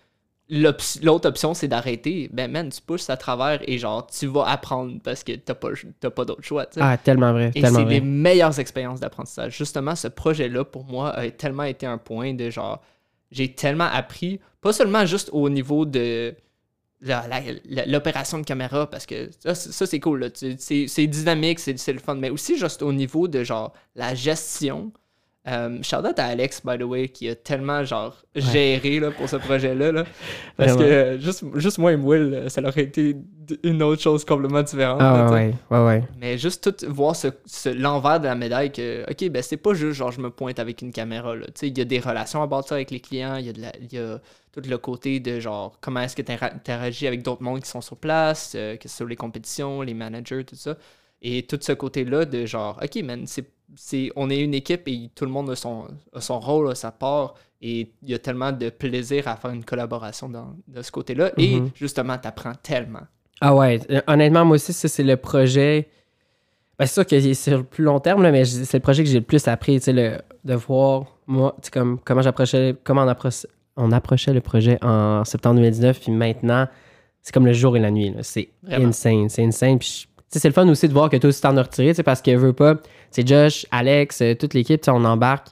[0.50, 5.00] l'autre option c'est d'arrêter, ben man, tu pousses à travers et genre tu vas apprendre
[5.04, 5.70] parce que t'as pas,
[6.16, 6.66] pas d'autre choix.
[6.78, 9.58] Ah, tellement vrai, Et c'est les meilleures expériences d'apprentissage.
[9.58, 12.82] Justement, ce projet-là, pour moi, a tellement été un point de genre.
[13.32, 16.36] J'ai tellement appris, pas seulement juste au niveau de
[17.88, 20.32] l'opération de caméra, parce que ça, c'est- ça, c'est cool.
[20.58, 24.92] C'est dynamique, c'est c'est le fun, mais aussi juste au niveau de genre la gestion.
[25.48, 29.30] Euh, shout out à Alex, by the way, qui a tellement genre géré là, pour
[29.30, 29.92] ce projet-là.
[29.92, 30.04] là.
[30.58, 31.16] Parce Vraiment.
[31.18, 33.16] que juste, juste moi et Will, ça aurait été
[33.64, 34.98] une autre chose complètement différente.
[35.02, 36.04] Ah, ouais, ouais, ouais.
[36.20, 39.76] Mais juste tout voir ce, ce- l'envers de la médaille que, ok, ben c'est pas
[39.76, 41.36] juste genre je me pointe avec une caméra.
[41.62, 44.20] il y a des relations à bâtir avec les clients, il y, y a
[44.52, 47.82] tout le côté de genre comment est-ce que tu interagis avec d'autres mondes qui sont
[47.82, 50.76] sur place, euh, que ce soit les compétitions, les managers, tout ça.
[51.22, 53.46] Et tout ce côté-là de genre, ok, man, c'est,
[53.76, 56.76] c'est, on est une équipe et tout le monde a son, a son rôle, a
[56.76, 57.36] sa part.
[57.62, 61.32] Et il y a tellement de plaisir à faire une collaboration dans, de ce côté-là.
[61.38, 61.70] Et Mhm.
[61.76, 63.02] justement, tu apprends tellement.
[63.42, 65.88] Ah ouais, euh, honnêtement, moi aussi, ça, c'est le projet.
[66.78, 69.04] Ben, c'est sûr que c'est sur le plus long terme, là, mais c'est le projet
[69.04, 72.22] que j'ai le plus appris, tu sais, le- de voir, moi, tu sais, comme, comment
[72.22, 76.68] j'approchais, comment on approchait, on approchait le projet en septembre 2019, puis maintenant,
[77.22, 78.14] c'est comme le jour et la nuit.
[78.22, 79.80] C'est insane, c'est insane.
[79.80, 80.08] Puis,
[80.40, 82.54] c'est le fun aussi de voir que toi aussi t'en as retiré, parce que veut
[82.54, 82.76] pas,
[83.12, 85.48] c'est Josh, Alex, euh, toute l'équipe, on embarque.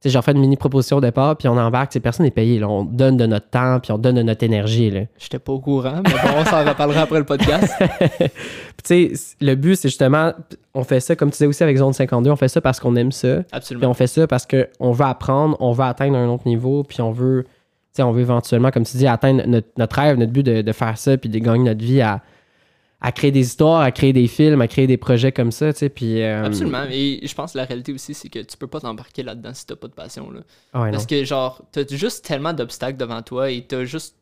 [0.00, 2.60] Tu sais, j'en fais une mini proposition au départ, puis on embarque, personne n'est payé,
[2.60, 2.68] là.
[2.68, 5.00] On donne de notre temps, puis on donne de notre énergie, là.
[5.18, 7.74] J'étais pas au courant, mais bon, on s'en reparlera après le podcast.
[8.18, 10.32] Puis, tu sais, le but, c'est justement,
[10.72, 12.94] on fait ça, comme tu disais aussi avec Zone 52, on fait ça parce qu'on
[12.94, 13.38] aime ça.
[13.38, 13.90] Puis Absolument.
[13.90, 17.10] on fait ça parce qu'on veut apprendre, on veut atteindre un autre niveau, puis on
[17.10, 17.44] veut,
[17.98, 20.96] on veut éventuellement, comme tu dis, atteindre notre, notre rêve, notre but de, de faire
[20.96, 22.22] ça, puis de gagner notre vie à,
[23.00, 25.78] à créer des histoires, à créer des films, à créer des projets comme ça, tu
[25.80, 25.88] sais.
[25.88, 26.20] Puis.
[26.22, 26.84] euh, Absolument.
[26.90, 29.66] Et je pense que la réalité aussi, c'est que tu peux pas t'embarquer là-dedans si
[29.66, 30.30] t'as pas de passion.
[30.30, 30.40] Là.
[30.72, 30.92] ah ouais, non.
[30.92, 34.16] Parce que, genre, t'as juste tellement d'obstacles devant toi et t'as juste.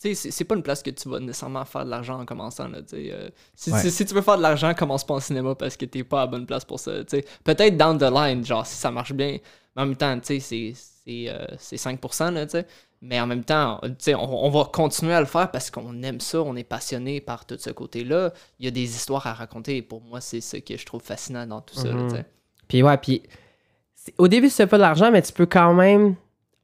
[0.00, 2.68] Tu sais, c'est- pas une place que tu vas nécessairement faire de l'argent en commençant.
[2.68, 3.80] Là, tu sais, euh, si, Ouais.
[3.80, 6.18] si, si tu veux faire de l'argent, commence pas en cinéma parce que t'es pas
[6.20, 6.98] à la bonne place pour ça.
[7.04, 7.24] tu sais.
[7.44, 9.38] Peut-être down the line, genre, si ça marche bien.
[9.74, 12.66] Mais en même temps, tu sais, c'est- c'est euh, c'est 5%, là, tu sais.
[13.08, 16.02] Mais en même temps, tu sais, on, on va continuer à le faire parce qu'on
[16.02, 18.32] aime ça, on est passionné par tout ce côté-là.
[18.58, 21.02] Il y a des histoires à raconter et pour moi, c'est ça que je trouve
[21.02, 21.88] fascinant dans tout ça.
[21.88, 22.24] là, Mhm.
[22.68, 23.22] Puis ouais, puis
[24.18, 26.16] au début, c'est pas de l'argent, mais tu peux quand même,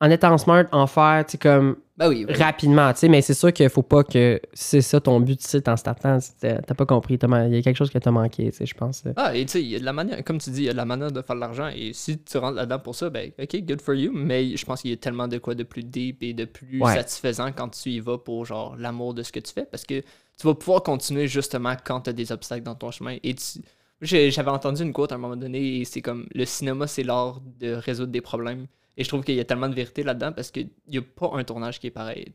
[0.03, 2.35] en étant smart, en faire, tu sais, comme Ben oui, oui.
[2.35, 5.47] rapidement, tu sais, mais c'est sûr qu'il faut pas que c'est ça ton but, tu
[5.47, 8.51] sais, en startant, t'as pas compris, t'as il y a quelque chose que t'as manqué,
[8.51, 9.05] tu sais, je pense.
[9.17, 10.69] Ah, et tu sais, il y a de la manière, comme tu dis, il y
[10.69, 11.69] a de la manière de faire de l'argent.
[11.69, 14.11] Et si tu rentres là-dedans pour ça, ben, ok, good for you.
[14.13, 16.83] Mais je pense qu'il y a tellement de quoi de plus deep et de plus
[16.83, 16.95] Ouais.
[16.95, 19.65] satisfaisant quand tu y vas pour, genre, l'amour de ce que tu fais.
[19.67, 23.17] Parce que tu vas pouvoir continuer justement quand tu as des obstacles dans ton chemin.
[23.23, 23.61] Et tu.
[24.01, 27.41] J'avais entendu une quote à un moment donné et c'est comme le cinéma, c'est l'art
[27.61, 28.67] de résoudre des problèmes.
[28.97, 31.31] Et je trouve qu'il y a tellement de vérité là-dedans parce qu'il n'y a pas
[31.35, 32.33] un tournage qui est pareil.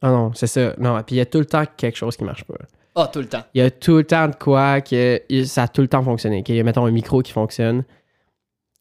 [0.00, 0.74] Ah non, c'est ça.
[0.78, 2.54] Non, puis il y a tout le temps quelque chose qui marche pas.
[2.94, 3.42] Ah, tout le temps.
[3.54, 6.42] Il y a tout le temps de quoi que ça a tout le temps fonctionné.
[6.42, 7.84] qu'il y a, mettons, un micro qui fonctionne.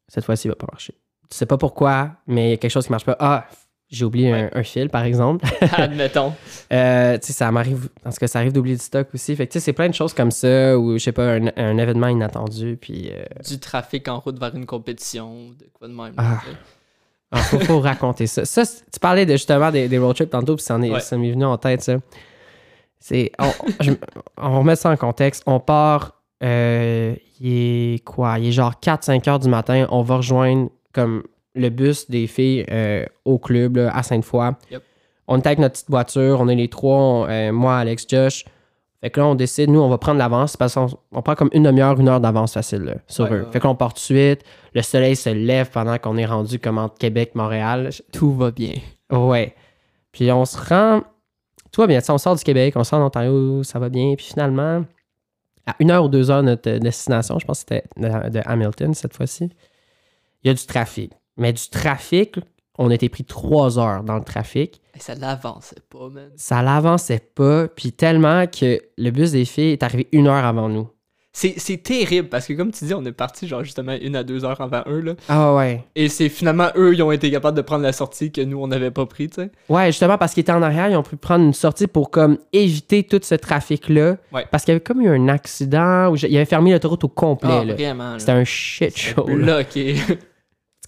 [0.08, 0.94] Cette fois-ci, il va pas marcher.
[1.30, 3.18] Tu sais pas pourquoi, mais il y a quelque chose qui marche pas.
[3.20, 3.46] Ah,
[3.90, 5.46] j'ai oublié un, un fil, par exemple.
[5.74, 6.34] Admettons.
[6.72, 9.36] Euh, tu sais, ça m'arrive, parce que ça arrive d'oublier du stock aussi.
[9.36, 11.48] Fait que, tu sais, c'est plein de choses comme ça, ou, je sais pas, un,
[11.58, 13.12] un événement inattendu, puis...
[13.12, 16.14] euh, Du trafic en route vers une compétition, de quoi de même.
[16.18, 16.42] Ah.
[17.32, 18.44] Ah, faut, faut raconter ça.
[18.46, 20.90] Tu parlais de, justement des, des road trips tantôt, puis ça, Ouais.
[20.90, 21.98] m'est venu en tête, ça.
[23.00, 23.92] C'est, on, je-
[24.38, 25.44] on remet ça en contexte.
[25.46, 28.40] On part, euh, il est quoi?
[28.40, 29.88] Il est genre 4-5 heures du matin.
[29.92, 34.52] On va rejoindre comme le bus des filles euh, au club là, à Sainte-Foy.
[34.72, 34.82] Yep.
[35.28, 36.40] On est avec notre petite voiture.
[36.40, 38.46] On est les trois, on- euh, moi, Alex, Josh.
[39.08, 41.48] Fait que là, on décide, nous, on va prendre l'avance parce qu'on on prend comme
[41.54, 43.44] une demi-heure, une heure d'avance facile là, sur Ouais, eux.
[43.46, 44.42] ouais, Fait qu'on part tout de suite.
[44.74, 47.90] Le soleil se lève pendant qu'on est rendu comme entre Québec, Montréal.
[48.12, 48.74] Tout va bien.
[49.10, 49.56] Ouais.
[50.12, 51.04] Puis on se rend.
[51.72, 52.00] Tout va bien.
[52.02, 54.14] Tu sais, on sort du Québec, on sort d'Ontario, ça va bien.
[54.18, 54.84] Puis finalement,
[55.66, 58.94] à une heure ou deux heures de notre destination, je pense que c'était de Hamilton
[58.94, 59.50] cette fois-ci,
[60.44, 61.14] il y a du trafic.
[61.38, 62.36] Mais du trafic,
[62.78, 64.82] on était pris trois heures dans le trafic.
[64.96, 66.30] Et ça l'avançait pas, man.
[66.36, 67.68] Ça l'avançait pas.
[67.68, 70.90] Puis tellement que le bus des filles est arrivé une heure avant nous.
[71.34, 74.24] C'est c'est terrible parce que, comme tu dis, on est parti genre justement une à
[74.24, 75.02] deux heures avant eux.
[75.02, 75.84] Là, Ah ouais.
[75.96, 78.66] et c'est finalement eux qui ont été capables de prendre la sortie que nous, on
[78.66, 79.52] n'avait pas pris, tu sais.
[79.70, 82.40] Ouais, justement, parce qu'ils étaient en arrière, ils ont pu prendre une sortie pour comme
[82.54, 84.18] éviter tout ce trafic-là.
[84.34, 84.48] Ouais.
[84.50, 87.52] Parce qu'il y avait comme eu un accident où il avait fermé l'autoroute au complet.
[87.62, 87.76] Ah, là.
[87.76, 88.14] vraiment.
[88.14, 88.20] là.
[88.20, 89.28] C'était un shit show.
[89.28, 89.36] là.
[89.36, 89.96] bloqué.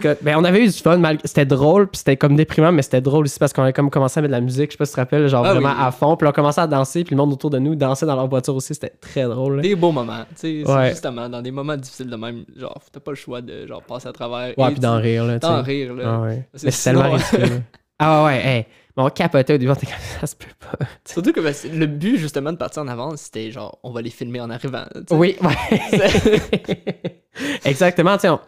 [0.01, 0.97] cas, ben, on avait eu du fun.
[0.97, 3.89] mal- C'était drôle, puis c'était comme déprimant, mais c'était drôle aussi parce qu'on avait comme
[3.89, 4.71] commencé à mettre de la musique.
[4.71, 5.75] Je sais pas si tu te rappelles, genre Ah vraiment oui.
[5.79, 6.15] à fond.
[6.17, 8.55] Puis on commençait à danser, puis le monde autour de nous dansait dans leur voiture
[8.55, 8.73] aussi.
[8.73, 9.57] C'était très drôle.
[9.57, 9.62] là.
[9.62, 10.23] Des beaux moments.
[10.39, 10.89] Tu sais, Ouais.
[10.89, 14.07] justement dans des moments difficiles de même, genre, t'as pas le choix de genre passer
[14.07, 14.57] à travers.
[14.57, 15.25] Ouais, puis d'en rire.
[15.25, 15.53] Là, tu sais.
[15.53, 16.03] D'en rire, là.
[16.05, 16.47] Ah ouais.
[16.53, 17.62] Que c'est tellement ridicule.
[18.01, 18.65] Ah ouais, hey.
[18.95, 20.85] Mais on capotait au début, on était comme ça se peut pas.
[21.03, 24.09] Surtout que ben, le but, justement, de partir en avance, c'était genre, on va les
[24.09, 24.85] filmer en arrivant.
[24.95, 25.15] tu sais.
[25.15, 25.81] Oui, ouais.
[27.65, 28.39] Exactement, tu sais, on,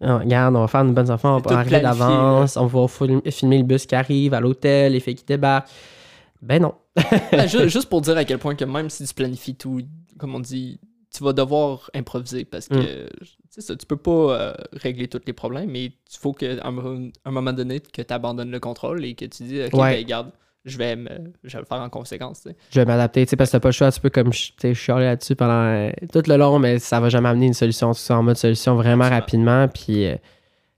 [0.00, 3.22] on- regarde, on va faire une bonne enfants, on va arriver d'avance, on va film-
[3.30, 5.68] filmer le bus qui arrive à l'hôtel, les filles qui débarquent.
[6.42, 6.74] Ben non.
[7.32, 9.82] Ben, ju- juste pour dire à quel point que même si tu planifies tout,
[10.18, 10.80] comme on dit,
[11.14, 12.74] tu vas devoir improviser parce que
[13.06, 13.08] Mm.
[13.60, 17.30] ça, tu peux pas euh, régler tous les problèmes, mais il faut qu'à un, un
[17.30, 19.94] moment donné, que tu abandonnes le contrôle et que tu dis, OK, Ouais.
[19.96, 20.30] ben, regarde,
[20.64, 21.08] je vais, me-
[21.44, 22.42] je vais le faire en conséquence.
[22.42, 22.50] tu.
[22.70, 24.74] Je vais m'adapter, tu sais, parce que t'as pas le choix, tu peux comme, tu
[24.74, 27.98] chialer là-dessus pendant euh, tout le long, mais ça va jamais amener une solution, tout
[27.98, 29.56] ça en mode solution vraiment Absolument.
[29.56, 30.16] rapidement, puis euh,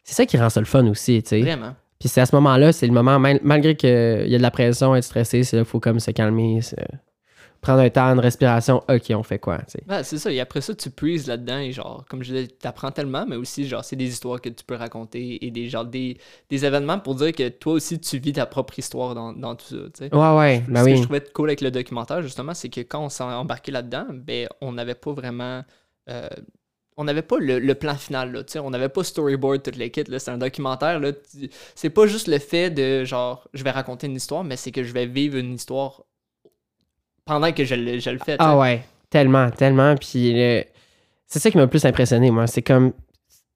[0.04, 1.40] c'est ça qui rend ça le fun aussi, tu sais.
[1.40, 1.74] Vraiment.
[1.98, 4.50] Puis c'est à ce moment-là, c'est le moment, mal- malgré qu'il y a de la
[4.50, 6.60] pression, être stressé, c'est là qu'il faut comme se calmer,
[7.62, 9.61] prendre un temps, une respiration, ok, on fait quoi.
[9.87, 12.92] Ben, c'est ça, et après ça, tu puises là-dedans et genre, comme je disais, t'apprends
[12.92, 16.18] tellement, mais aussi, genre, c'est des histoires que tu peux raconter et des, genre, des,
[16.51, 19.66] des événements pour dire que toi aussi, tu vis ta propre histoire dans, dans tout
[19.66, 20.14] ça, tu sais.
[20.14, 23.05] Ouais, ouais, ben Ce que je trouvais cool avec le documentaire, justement, c'est que quand
[23.05, 25.64] on s'est embarqué là-dedans, ben, on n'avait pas vraiment.
[26.09, 26.29] euh,
[26.96, 30.31] on n'avait pas le, le plan final, là, on n'avait pas storyboard toute l'équipe, c'est
[30.31, 31.12] un documentaire, là,
[31.75, 34.85] c'est pas juste le fait de, genre, je vais raconter une histoire, mais c'est que
[34.85, 36.05] je vais vivre une histoire
[37.24, 38.37] pendant que je, le- je le fais.
[38.38, 39.94] Ah ouais, tellement, tellement.
[39.96, 40.64] Puis le-
[41.26, 42.46] c'est ça qui m'a le plus impressionné, moi.
[42.46, 42.92] C'est comme.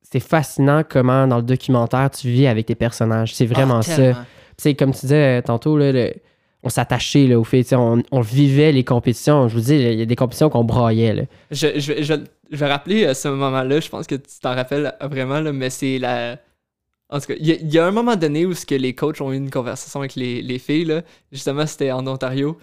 [0.09, 3.35] C'est fascinant comment dans le documentaire tu vis avec tes personnages.
[3.35, 4.25] C'est vraiment Ah, ça.
[4.57, 6.13] sais, comme tu disais euh, tantôt, là, le-
[6.63, 7.73] on s'attachait au fait.
[7.75, 9.49] On, on vivait les compétitions.
[9.49, 11.13] Je vous dis, il y a des compétitions qu'on braillait.
[11.15, 11.23] Là.
[11.51, 12.15] Je, je, vais- je,
[12.51, 15.71] je vais rappeler à ce moment-là, je pense que tu t'en rappelles vraiment, là, mais
[15.71, 16.39] c'est la.
[17.09, 19.21] En tout cas, il y, y a un moment donné où ce que les coachs
[19.21, 21.03] ont eu une conversation avec les, les filles, là.
[21.33, 22.59] justement, c'était en Ontario.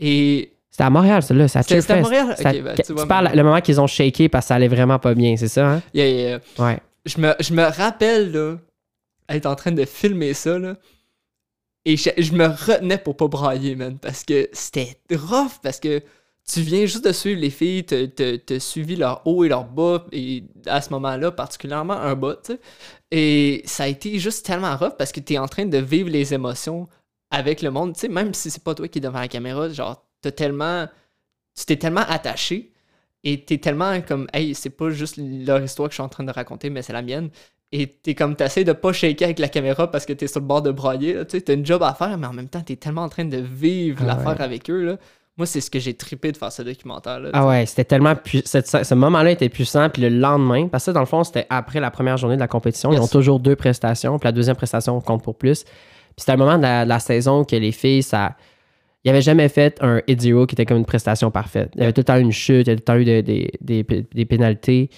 [0.00, 1.46] Et C'était à Montréal, celle-là.
[1.48, 2.00] C'était- à.
[2.00, 2.34] Montréal?
[2.38, 4.48] À- ben, que- tu tu vois, parles mais- le moment qu'ils ont shaké parce que
[4.48, 5.82] ça allait vraiment pas bien, c'est ça, hein?
[5.94, 6.40] yeah, yeah, yeah.
[6.64, 6.78] Ouais.
[7.04, 8.56] Je, me, je me rappelle là,
[9.28, 10.76] être en train de filmer ça, là,
[11.84, 16.02] et je, je me retenais pour pas brailler, man, parce que c'était rough, parce que
[16.50, 19.64] tu viens juste de suivre les filles, te, te, te suivi leur haut et leur
[19.64, 22.60] bas, et à ce moment-là, particulièrement un bas, tu sais.
[23.12, 26.08] Et ça a été juste tellement rough parce que tu es en train de vivre
[26.10, 26.86] les émotions
[27.30, 29.68] avec le monde, tu sais, même si c'est pas toi qui es devant la caméra,
[29.68, 30.86] genre, t'as tellement.
[31.58, 32.72] Tu t'es tellement attaché
[33.24, 36.24] et t'es tellement comme, hey, c'est pas juste leur histoire que je suis en train
[36.24, 37.28] de raconter, mais c'est la mienne.
[37.72, 40.46] Et t'es comme, t'essayes de pas shaker avec la caméra parce que t'es sur le
[40.46, 42.76] bord de là, tu sais, t'as une job à faire, mais en même temps, t'es
[42.76, 44.42] tellement en train de vivre Ah l'affaire ouais.
[44.42, 44.96] avec eux, là.
[45.36, 47.30] Moi, c'est ce que j'ai trippé de faire ce documentaire-là.
[47.32, 49.88] Ah ouais, c'était tellement pu- cette- ce moment-là était puissant.
[49.88, 52.48] Puis le lendemain, parce que dans le fond, c'était après la première journée de la
[52.48, 52.92] compétition.
[52.92, 54.18] Ils ont toujours deux prestations.
[54.18, 55.64] Puis la deuxième prestation compte pour plus.
[56.20, 58.36] C'était un moment de la, de la saison que les filles, ça.
[59.02, 61.72] Ils n'avaient jamais fait un hit zero qui était comme une prestation parfaite.
[61.74, 63.04] Il y avait tout le temps une chute, il y avait tout le temps eu
[63.04, 64.90] des, des, des, des pénalités.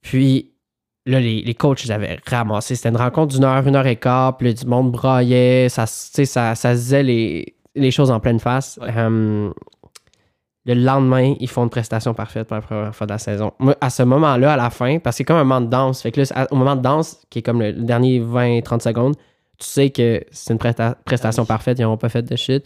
[0.00, 0.52] Puis
[1.04, 2.74] là, les, les coachs, ils avaient ramassé.
[2.74, 4.38] C'était une rencontre d'une heure, une heure et quart.
[4.38, 5.68] Puis là, du monde braillait.
[5.68, 8.78] Ça, ça, ça disait les, les choses en pleine face.
[8.80, 8.92] Ouais.
[10.66, 13.52] Le lendemain, ils font une prestation parfaite pour la première fois de la saison.
[13.60, 16.02] Moi, à ce moment-là, à la fin, parce que c'est comme un moment de danse.
[16.02, 19.14] Fait que là, au moment de danse, qui est comme le dernier 20-30 secondes,
[19.58, 21.48] tu sais que c'est une presta- prestation Ah oui.
[21.48, 21.78] parfaite.
[21.78, 22.64] Ils n'ont pas fait de shit.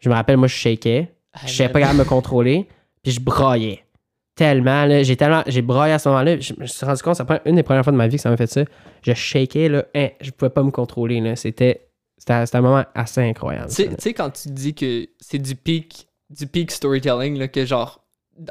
[0.00, 1.12] Je me rappelle, moi, je shakais.
[1.32, 2.66] Ah, Je savais pas capable de me contrôler.
[3.02, 3.82] Puis je braillais.
[4.34, 5.02] Tellement, là.
[5.02, 5.42] J'ai tellement.
[5.46, 6.38] J'ai braillé à ce moment-là.
[6.38, 8.28] Je me suis rendu compte, c'est une des premières fois de ma vie que ça
[8.30, 8.62] m'a fait ça.
[9.02, 9.84] Je shakais, là.
[9.94, 11.36] Hein, je pouvais pas me contrôler, là.
[11.36, 11.88] C'était.
[12.18, 13.68] C'était un moment assez incroyable.
[13.70, 18.04] Tu sais- quand tu dis que c'est du peak, du peak storytelling, là, que genre,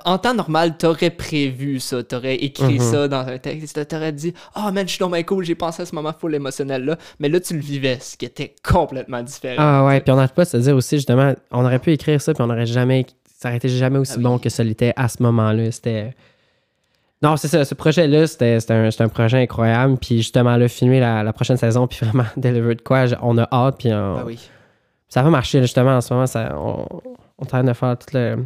[0.06, 2.92] en temps normal, t'aurais prévu ça, t'aurais écrit Mhm.
[2.92, 5.86] ça dans un texte, t'aurais dit, oh man, je suis donc cool, j'ai pensé à
[5.86, 9.56] ce moment full émotionnel là, mais là, tu le vivais, ce qui était complètement différent.
[9.60, 12.20] Ah ouais, puis on n'arrête pas de se dire aussi, justement, on aurait pu écrire
[12.22, 13.06] ça, puis on n'aurait jamais.
[13.38, 14.24] Ça aurait été jamais aussi Ah oui.
[14.24, 15.70] bon que ça l'était à ce moment-là.
[15.72, 16.16] C'était.
[17.22, 17.64] Non, c'est ça.
[17.66, 19.98] Ce projet-là, c'était un, un projet incroyable.
[19.98, 23.48] Puis justement, là, filmer la, la prochaine saison, puis vraiment deliver de quoi, on a
[23.52, 23.76] hâte.
[23.80, 24.40] Puis on- Ah oui.
[25.10, 26.28] ça va marcher, justement, en ce moment.
[26.28, 26.86] Ça, on,
[27.38, 28.46] on train de faire toute, le,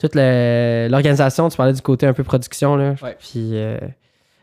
[0.00, 1.48] toute l'organisation.
[1.48, 2.94] Tu parlais du côté un peu production, là.
[3.02, 3.16] Ouais.
[3.18, 3.78] Puis euh,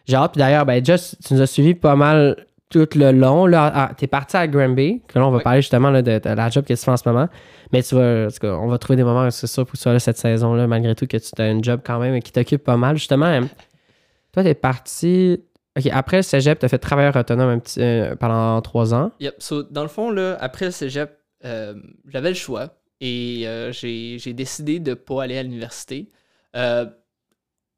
[0.05, 0.33] j'ai hâte.
[0.33, 3.45] Puis d'ailleurs, ben, Just, tu nous as suivis pas mal tout le long.
[3.45, 6.29] Là, Ah, t'es parti à Granby, que là, on va parler justement là, de, de
[6.29, 7.27] la job que tu fais en ce moment.
[7.73, 10.17] Mais tu vas, cas, on va trouver des moments, c'est sûr, pour sois là cette
[10.17, 12.97] saison-là, malgré tout, que tu as une job quand même qui t'occupe pas mal.
[12.97, 13.41] Justement, euh,
[14.33, 15.41] toi, t'es parti.
[15.77, 19.11] OK, après le cégep, t'as fait travailleur autonome un petit, euh, pendant trois ans.
[19.19, 19.35] Yep.
[19.39, 21.11] So, dans le fond, là, après le cégep,
[21.45, 21.73] euh,
[22.07, 22.69] j'avais le choix
[23.01, 26.09] et euh, j'ai décidé de pas aller à l'université.
[26.55, 26.85] Euh,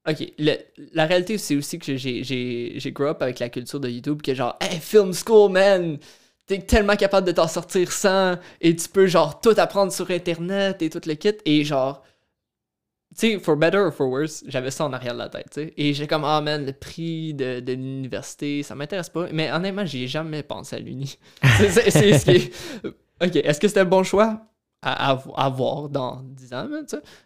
[0.08, 4.34] Ok, la réalité, c'est aussi que j'ai, grow up avec la culture de YouTube que
[4.34, 5.98] genre, hey, film school, man!
[6.48, 10.82] T'es tellement capable de t'en sortir sans, et tu peux genre tout apprendre sur Internet
[10.82, 12.04] et tout le kit, et genre,
[13.18, 15.62] tu sais, for better or for worse, j'avais ça en arrière de la tête, tu
[15.62, 15.74] sais.
[15.78, 19.28] Et j'ai comme, ah man, le prix de, de l'université, ça m'intéresse pas.
[19.34, 21.18] Mais honnêtement, j'y ai jamais pensé à l'uni.
[21.58, 22.54] c'est, ce qui est-
[23.22, 24.49] Ok, est-ce que c'était le bon choix?
[24.82, 26.70] À, à, voir dans 10 ans.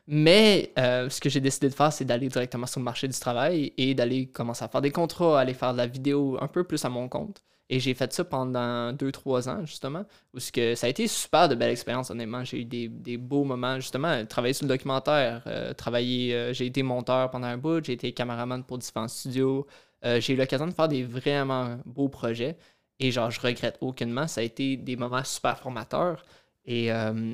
[0.08, 3.18] Mais euh, ce que j'ai décidé de faire, c'est d'aller directement sur le marché du
[3.20, 6.64] travail et d'aller commencer à faire des contrats, aller faire de la vidéo un peu
[6.64, 7.44] plus à mon compte.
[7.70, 10.04] Et j'ai fait ça pendant 2-3 ans, justement.
[10.34, 12.44] Où que ça a été super de belle expérience, honnêtement.
[12.44, 14.26] J'ai eu des, beaux moments, justement.
[14.26, 16.34] Travailler sur le documentaire, euh, travailler.
[16.34, 19.68] euh, j'ai été monteur pendant un bout, j'ai été caméraman pour différents studios.
[20.04, 22.58] J'ai eu l'occasion de faire des vraiment beaux projets.
[23.00, 24.28] Et genre, je regrette aucunement.
[24.28, 26.24] Ça a été des moments super formateurs.
[26.66, 27.34] Et euh,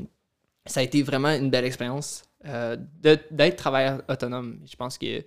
[0.66, 4.60] ça a été vraiment une belle expérience euh, d'être travailleur autonome.
[4.66, 5.24] Je pense que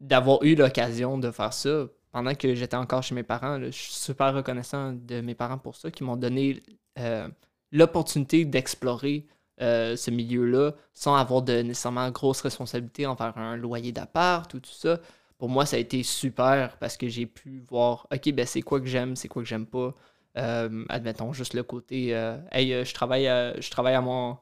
[0.00, 3.92] d'avoir eu l'occasion de faire ça pendant que j'étais encore chez mes parents, je suis
[3.92, 6.62] super reconnaissant de mes parents pour ça, qui m'ont donné
[6.98, 7.28] euh,
[7.72, 9.26] l'opportunité d'explorer
[9.58, 14.98] ce milieu-là sans avoir de nécessairement grosse responsabilité envers un loyer d'appart ou tout ça.
[15.38, 18.80] Pour moi, ça a été super parce que j'ai pu voir, OK, ben c'est quoi
[18.80, 19.94] que j'aime, c'est quoi que j'aime pas.
[20.36, 24.36] Euh, admettons juste le côté, euh, hey, euh, je travaille, à, je travaille à mon,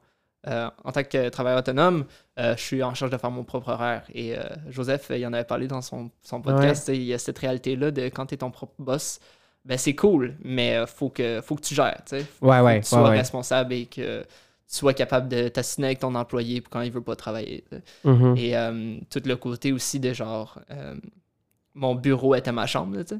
[0.47, 2.05] euh, en tant que travailleur autonome,
[2.37, 4.03] je suis en charge de faire mon propre horaire.
[4.13, 4.35] Et
[4.69, 6.89] Joseph, il en avait parlé dans son, son podcast.
[6.89, 9.19] Il y a cette réalité-là de quand tu es ton propre boss,
[9.65, 12.01] ben c'est cool, mais faut que, faut que tu gères.
[12.05, 12.23] tu sais.
[12.23, 14.27] Faut, Ouais, faut ouais, que tu sois responsable et que tu
[14.67, 17.63] sois capable de t'assiner avec ton employé quand il veut pas travailler.
[18.03, 18.35] Mhm.
[18.35, 18.55] Et
[19.09, 20.59] tout le côté aussi de genre,
[21.75, 23.19] mon bureau était ma chambre, sais.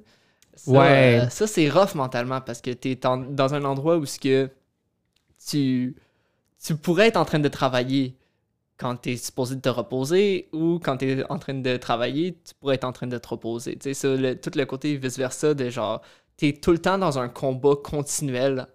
[0.55, 1.25] Ça, Ouais.
[1.25, 4.49] euh, ça, c'est rough mentalement parce que tu es dans un endroit où ce que
[5.47, 5.95] tu,
[6.63, 8.17] tu pourrais être en train de travailler
[8.77, 12.33] quand tu es supposé de te reposer ou quand tu es en train de travailler,
[12.45, 13.77] tu pourrais être en train de te reposer.
[13.77, 16.01] Tu sais, le- tout le côté vice-versa de genre,
[16.37, 18.67] tu es tout le temps dans un combat continuel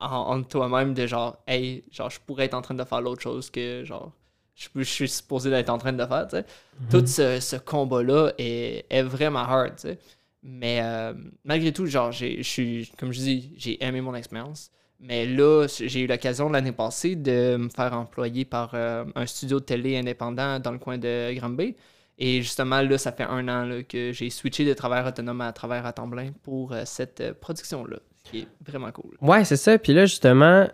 [0.00, 3.22] en, entre toi-même de genre, hey, genre, je pourrais être en train de faire l'autre
[3.22, 4.12] chose que genre,
[4.54, 6.46] je, je suis supposé d'être en train de faire, tu sais.
[6.88, 9.98] Tout ce, ce combat-là est, est vraiment hard, tu sais.
[10.46, 14.70] Mais euh, malgré tout, genre, j'ai- je suis, comme je dis, j'ai aimé mon expérience.
[15.00, 19.58] Mais là, j'ai eu l'occasion l'année passée de me faire employer par euh, un studio
[19.58, 21.74] de télé indépendant dans le coin de Granby.
[22.18, 25.52] Et justement, là, ça fait un an là, que j'ai switché de travail autonome à
[25.52, 29.16] travail à temps plein pour euh, cette production-là, ce qui est vraiment cool.
[29.20, 29.76] Ouais, c'est ça.
[29.78, 30.68] Puis là, justement,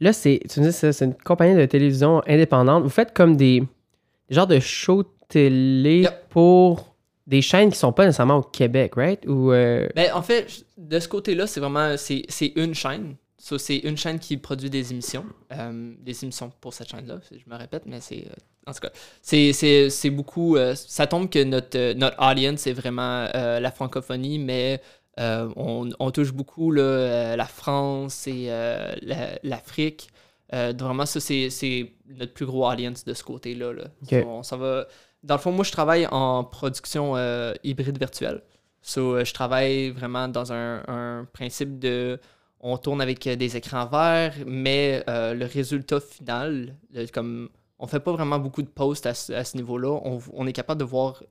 [0.00, 2.82] là, c'est, tu me dis, c'est c'est une compagnie de télévision indépendante.
[2.82, 6.28] Vous faites comme des, des genres de shows télé Yep.
[6.28, 6.91] pour
[7.26, 9.24] des chaînes qui sont pas nécessairement au Québec, right?
[9.26, 13.16] Ou, euh, Ben, en fait, de ce côté-là, c'est vraiment c'est c'est une chaîne.
[13.38, 15.24] So, c'est une chaîne qui produit des émissions.
[15.52, 17.18] euh, des émissions pour cette chaîne-là.
[17.32, 18.24] Je me répète, mais c'est.
[18.28, 18.34] euh,
[18.68, 20.56] en tout cas, c'est- c'est c'est beaucoup.
[20.56, 24.80] euh, ça tombe que notre, notre audience, c'est vraiment la francophonie, mais
[25.18, 30.08] on, on touche beaucoup là, la France et la- l'Afrique.
[30.52, 33.72] Vraiment, ça, c'est c'est notre plus gros audience de ce côté-là.
[33.72, 33.84] là.
[34.22, 34.86] So, on s'en va.
[35.22, 38.42] Dans le fond, moi, je travaille en production euh, hybride virtuelle.
[38.80, 42.18] So, euh, je travaille vraiment dans un, un principe de.
[42.60, 47.86] On tourne avec euh, des écrans verts, mais euh, le résultat final, le- comme on
[47.86, 50.80] fait pas vraiment beaucoup de posts à, ce- à ce niveau-là, on, on est capable
[50.80, 51.22] de voir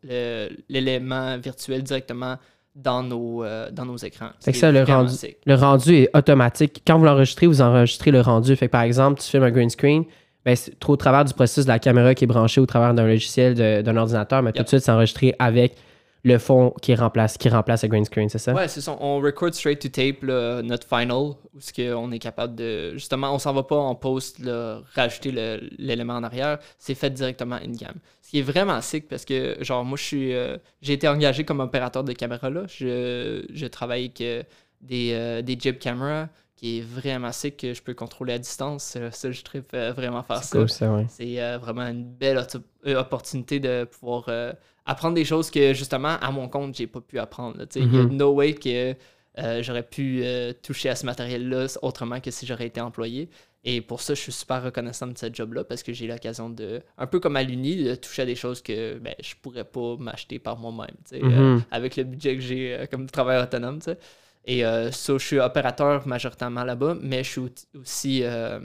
[0.70, 2.38] l'élément virtuel directement
[2.76, 4.30] dans nos, euh, dans nos écrans.
[4.40, 5.38] Fait que C'est ça, le rendu- sick.
[5.46, 6.84] le rendu est automatique.
[6.88, 8.56] Quand vous l'enregistrez, vous enregistrez le rendu.
[8.56, 10.06] Fait que par exemple, tu filmes un green screen,
[10.46, 12.94] ben, c'est trop au travers du processus de la caméra qui est branchée au travers
[12.94, 15.76] d'un logiciel d'un ordinateur, mais tout de suite, c'est enregistré avec
[16.24, 18.54] le fond qui remplace, qui remplace le green screen, c'est ça?
[18.54, 18.96] Ouais, c'est ça.
[19.00, 22.92] On record straight to tape là, notre final, où ce que on est capable de.
[22.94, 25.32] Justement, on s'en va pas en post là, rajouter
[25.80, 26.60] l'élément en arrière.
[26.78, 27.96] C'est fait directement in-cam.
[28.22, 30.34] Ce qui est vraiment sick parce que, genre, moi, je suis.
[30.34, 32.64] euh, j'ai été engagé comme opérateur de caméra là.
[32.68, 34.44] Je, je travaille avec euh,
[34.80, 36.28] des, euh, des jib cameras
[36.62, 38.98] qui est vraiment sick que je peux contrôler à distance.
[39.12, 40.60] Ça, je tripe euh, vraiment faire C'est ça.
[40.60, 41.06] cool, ça, ouais.
[41.10, 42.38] C'est euh, vraiment une belle
[42.86, 44.54] euh, opportunité de pouvoir euh,
[44.86, 47.66] apprendre des choses que justement à mon compte j'ai pas pu apprendre.
[47.76, 48.16] Il y a Mhm.
[48.16, 48.96] no way que
[49.40, 50.24] euh, j'aurais pu
[50.62, 53.30] toucher à ce matériel-là autrement que si j'aurais été employé.
[53.64, 56.82] Et pour ça, je suis super reconnaissant de ce job-là parce que j'ai l'occasion de,
[56.98, 59.96] un peu comme à l'Uni, de toucher à des choses que ben, je pourrais pas
[60.00, 60.96] m'acheter par moi-même.
[61.14, 61.64] Mhm.
[61.72, 63.80] avec le budget que j'ai comme travailleur autonome.
[63.80, 63.98] tu sais.
[64.46, 68.60] Et euh, ça, je suis opérateur majoritairement là-bas, mais je suis au- aussi euh,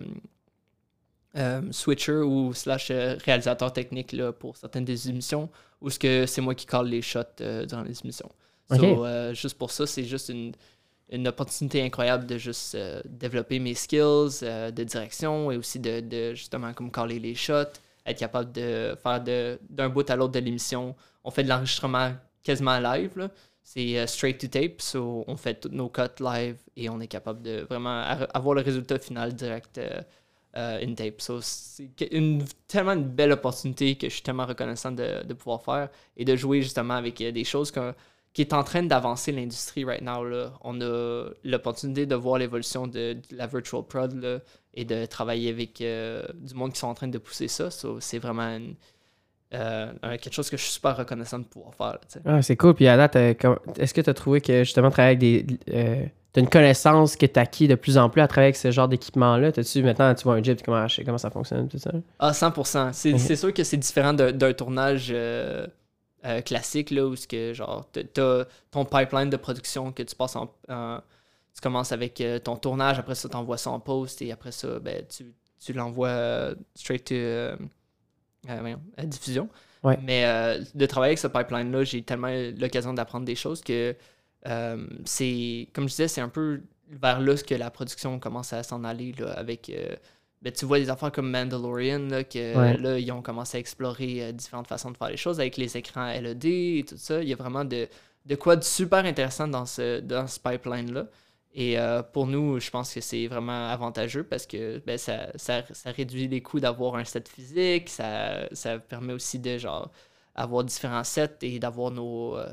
[1.36, 5.50] euh, switcher ou slash euh, réalisateur technique là, pour certaines des émissions,
[5.82, 7.20] où ce que c'est moi qui colle les shots
[7.68, 8.30] durant les émissions.
[8.70, 8.82] So, Ok.
[8.82, 10.52] euh, juste pour ça, c'est juste une,
[11.10, 16.72] une opportunité incroyable de juste développer mes skills de direction et aussi de, de justement
[16.72, 17.70] comme caller les shots,
[18.06, 20.96] être capable de faire de- d'un bout à l'autre de l'émission.
[21.22, 22.12] On fait de l'enregistrement
[22.42, 23.10] quasiment live.
[23.16, 23.28] là.
[23.68, 27.08] C'est euh, straight to tape, so on fait tous nos cuts live et on est
[27.08, 28.00] capable de vraiment
[28.32, 30.02] avoir le résultat final direct euh,
[30.56, 31.20] euh, in tape.
[31.20, 35.88] So, c'est une, tellement une belle opportunité que je suis tellement reconnaissant de, pouvoir faire
[36.16, 37.72] et de jouer justement avec euh, des choses
[38.32, 40.22] qui est en train d'avancer l'industrie right now.
[40.22, 40.52] Là.
[40.60, 44.38] On a l'opportunité de voir l'évolution de, la virtual prod là,
[44.74, 47.72] et de travailler avec du monde qui sont en train de pousser ça.
[47.72, 48.76] So, c'est vraiment une-
[49.56, 51.98] euh, quelque chose que je suis super reconnaissant de pouvoir faire.
[52.12, 52.18] tu.
[52.24, 52.74] Ah, c'est cool.
[52.74, 55.58] Puis à date, est-ce que tu as trouvé que justement travailler avec des.
[55.74, 58.70] Euh, t'as une connaissance que tu acquis de plus en plus à travailler avec ce
[58.70, 59.52] genre d'équipement-là?
[59.52, 61.92] T'as-tu maintenant, tu vois un Jeep, comment, sais comment ça fonctionne, tout ça?
[62.18, 62.92] Ah, 100%.
[62.92, 63.18] C'est Mhm.
[63.18, 65.66] c'est sûr que c'est différent d'un tournage euh,
[66.26, 70.36] euh, classique, là, où ce que, genre, t'as- ton pipeline de production que tu passes
[70.36, 70.52] en...
[70.68, 70.98] en-
[71.54, 75.02] tu commences avec ton tournage, après ça, t'envoies ça en post, et après ça, ben,
[75.08, 75.32] tu,
[75.64, 77.14] tu l'envoies straight to
[78.96, 79.48] à diffusion.
[79.82, 79.98] Ouais.
[80.02, 83.94] Mais euh, de travailler avec ce pipeline-là, j'ai tellement l'occasion d'apprendre des choses que
[84.46, 88.62] euh, c'est, comme je disais, c'est un peu vers là que la production commence à
[88.62, 89.70] s'en aller là, avec...
[89.70, 89.94] euh,
[90.42, 92.76] ben, tu vois des affaires comme Mandalorian, là, que Ouais.
[92.76, 95.76] là, ils ont commencé à explorer euh, différentes façons de faire les choses avec les
[95.76, 97.22] écrans LED et tout ça.
[97.22, 97.88] Il y a vraiment de,
[98.26, 101.06] de quoi de super intéressant dans ce, dans ce pipeline-là.
[101.58, 105.62] Et euh, pour nous, je pense que c'est vraiment avantageux parce que ben, ça, ça,
[105.72, 109.90] ça réduit les coûts d'avoir un set physique, ça, ça permet aussi de genre
[110.34, 112.36] avoir différents sets et d'avoir nos.
[112.36, 112.46] euh,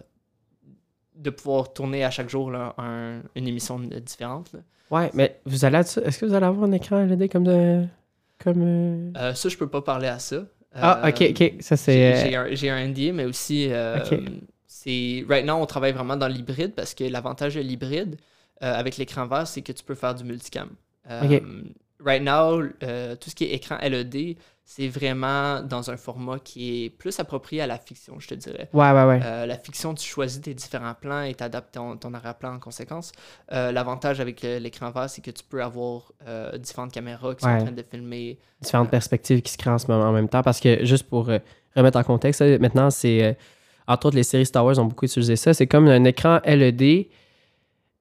[1.15, 4.51] de pouvoir tourner à chaque jour là, un- une émission différente.
[4.53, 4.59] là.
[4.89, 7.85] Ouais, mais vous allez est-ce que vous allez avoir un écran LED comme de.
[8.39, 9.13] Comme.
[9.17, 10.45] euh, ça, je peux pas parler à ça.
[10.73, 11.53] Ah, ok, ok.
[11.59, 12.55] Ça, J'ai c'est.
[12.55, 13.69] j'ai un, un NDA, mais aussi,
[14.65, 18.15] c'est right now, on travaille vraiment dans l'hybride parce que l'avantage de l'hybride
[18.63, 20.69] euh, avec l'écran vert, c'est que tu peux faire du multicam.
[21.09, 21.39] Euh.
[22.03, 26.85] Right now, euh, tout ce qui est écran LED, c'est vraiment dans un format qui
[26.85, 28.69] est plus approprié à la fiction, je te dirais.
[28.73, 29.19] Ouais, ouais, ouais.
[29.23, 32.59] Euh, la fiction, tu choisis tes différents plans et tu adaptes ton, ton arrière-plan en
[32.59, 33.11] conséquence.
[33.51, 37.49] Euh, L'avantage avec l'écran vert, c'est que tu peux avoir euh, différentes caméras qui sont
[37.49, 38.37] en train de filmer.
[38.61, 40.43] différentes perspectives qui se créent en ce moment en même temps.
[40.43, 41.29] Parce que, juste pour
[41.75, 43.37] remettre en contexte, maintenant, c'est.
[43.87, 45.53] entre autres, les séries Star Wars ont beaucoup utilisé ça.
[45.53, 47.07] C'est comme un écran LED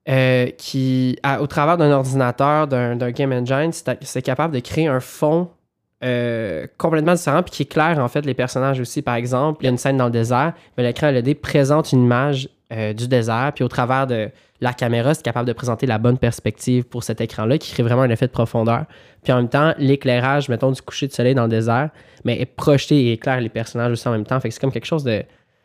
[0.09, 4.99] euh, qui, au travers d'un ordinateur, d'un game engine, c'est c'est capable de créer un
[4.99, 5.49] fond
[6.03, 9.01] euh, complètement différent puis qui éclaire en fait les personnages aussi.
[9.01, 12.03] Par exemple, il y a une scène dans le désert, mais l'écran LED présente une
[12.03, 15.97] image euh, du désert, puis au travers de la caméra, c'est capable de présenter la
[15.97, 18.85] bonne perspective pour cet écran-là qui crée vraiment un effet de profondeur.
[19.23, 21.89] Puis en même temps, l'éclairage, mettons, du coucher de soleil dans le désert,
[22.25, 24.39] mais est projeté et éclaire les personnages aussi en même temps.
[24.41, 25.23] Fait que c'est comme quelque chose de.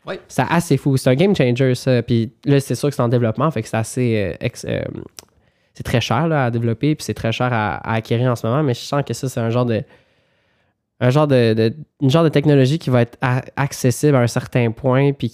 [0.08, 0.20] Ouais.
[0.28, 0.96] C'est assez fou.
[0.96, 2.02] C'est un game changer, ça.
[2.02, 4.36] Puis là, c'est sûr que c'est en développement, fait que c'est assez.
[4.42, 4.82] euh, euh,
[5.74, 8.46] c'est très cher là, à développer, puis c'est très cher à, à acquérir en ce
[8.46, 9.82] moment, mais je sens que ça, c'est un genre de.
[11.00, 14.26] Un genre de, de- une genre de technologie qui va être a- accessible à un
[14.26, 15.32] certain point, puis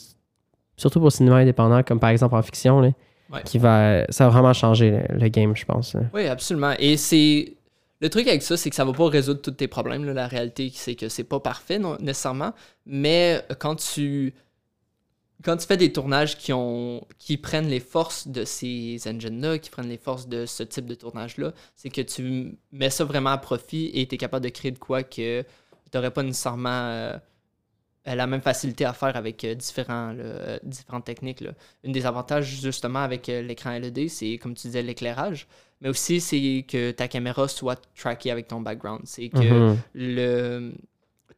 [0.77, 2.91] surtout pour le cinéma indépendant, comme par exemple en fiction, là,
[3.33, 3.41] Ouais.
[3.43, 5.95] qui va, ça va vraiment changer le, le game, je pense.
[5.95, 6.01] là.
[6.13, 6.75] Oui, absolument.
[6.79, 7.55] Et c'est.
[8.01, 10.05] Le truc avec ça, c'est que ça va pas résoudre tous tes problèmes.
[10.05, 10.13] là.
[10.13, 12.53] La réalité, c'est que c'est pas parfait non, nécessairement.
[12.85, 14.35] Mais quand tu.
[15.43, 19.69] Quand tu fais des tournages qui ont qui prennent les forces de ces engines-là, qui
[19.69, 23.39] prennent les forces de ce type de tournage-là, c'est que tu mets ça vraiment à
[23.39, 25.47] profit et tu es capable de créer de quoi que tu
[25.95, 27.17] n'aurais pas nécessairement euh,
[28.07, 31.41] la même facilité à faire avec euh, différents, là, euh, différentes techniques.
[31.41, 31.53] Là.
[31.83, 35.47] Une des avantages justement avec l'écran LED, c'est comme tu disais l'éclairage,
[35.81, 39.03] mais aussi c'est que ta caméra soit trackée avec ton background.
[39.05, 39.39] C'est que
[39.71, 39.79] Mhm.
[39.95, 40.73] le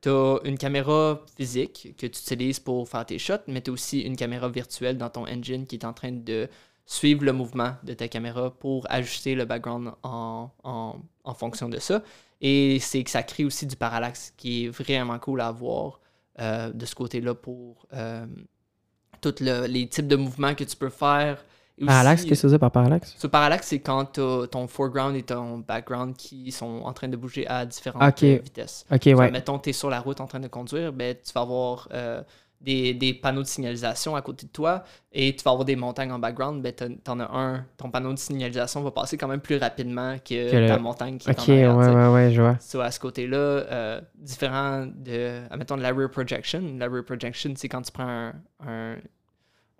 [0.06, 3.72] tu as une caméra physique que tu utilises pour faire tes shots, mais tu as
[3.72, 6.48] aussi une caméra virtuelle dans ton engine qui est en train de
[6.86, 12.04] suivre le mouvement de ta caméra pour ajuster le background en, en, fonction de ça.
[12.40, 16.00] Et c'est que ça crée aussi du parallaxe qui est vraiment cool à voir
[16.38, 18.26] euh, de ce côté-là pour euh,
[19.20, 21.44] tous le- les types de mouvements que tu peux faire.
[21.78, 23.14] Et Parallaxe, aussi- qu'est-ce que c'est par parallaxe?
[23.18, 24.06] ce parallaxe, c'est quand
[24.50, 28.86] ton foreground et ton background qui sont en train de bouger à différentes euh, vitesses.
[28.90, 29.30] Ok, Fait, ouais.
[29.30, 32.22] Mettons, tu es sur la route en train de conduire, ben, tu vas avoir euh,
[32.62, 36.12] des, des panneaux de signalisation à côté de toi et tu vas avoir des montagnes
[36.12, 36.62] en background.
[36.62, 40.16] Ben, t'en- t'en as un, ton panneau de signalisation va passer quand même plus rapidement
[40.16, 41.76] que, Que le- ta montagne qui est Ok, en arrière.
[41.76, 42.56] ouais, tu ouais, ouais, je vois.
[42.58, 46.62] So, à ce côté-là, euh, différent de, admettons, de la rear projection.
[46.78, 48.32] La rear projection, c'est quand tu prends un,
[48.66, 48.96] un,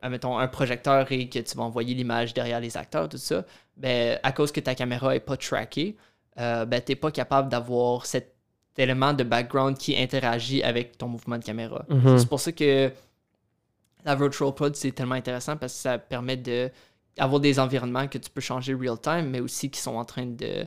[0.07, 3.45] admettons, un projecteur et que tu vas envoyer l'image derrière les acteurs, tout ça.
[3.77, 5.97] Ben, à cause que ta caméra n'est pas trackée,
[6.39, 8.35] euh, ben, tu n'es pas capable d'avoir cet
[8.79, 11.85] élément de background qui interagit avec ton mouvement de caméra.
[11.89, 12.19] Mhm.
[12.19, 12.91] C'est pour ça que
[14.05, 16.71] la Virtual Prod, c'est tellement intéressant parce que ça permet de
[17.19, 20.27] avoir des environnements que tu peux changer real time, mais aussi qui sont en train
[20.27, 20.67] de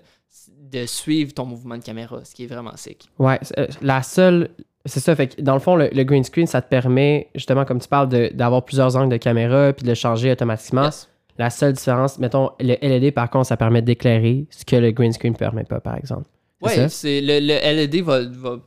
[0.58, 3.10] de suivre ton mouvement de caméra, ce qui est vraiment sick.
[3.18, 4.50] Ouais, euh, la seule.
[4.90, 7.64] C'est ça, fait que dans le fond, le, le green screen, ça te permet, justement,
[7.66, 10.84] comme tu parles, d'avoir plusieurs angles de caméra puis de le changer automatiquement.
[10.86, 11.08] Yes.
[11.38, 15.14] La seule différence, mettons, le LED, par contre, ça permet d'éclairer, ce que le green
[15.14, 16.26] screen ne permet pas, par exemple.
[16.90, 18.58] C'est le, le LED va, va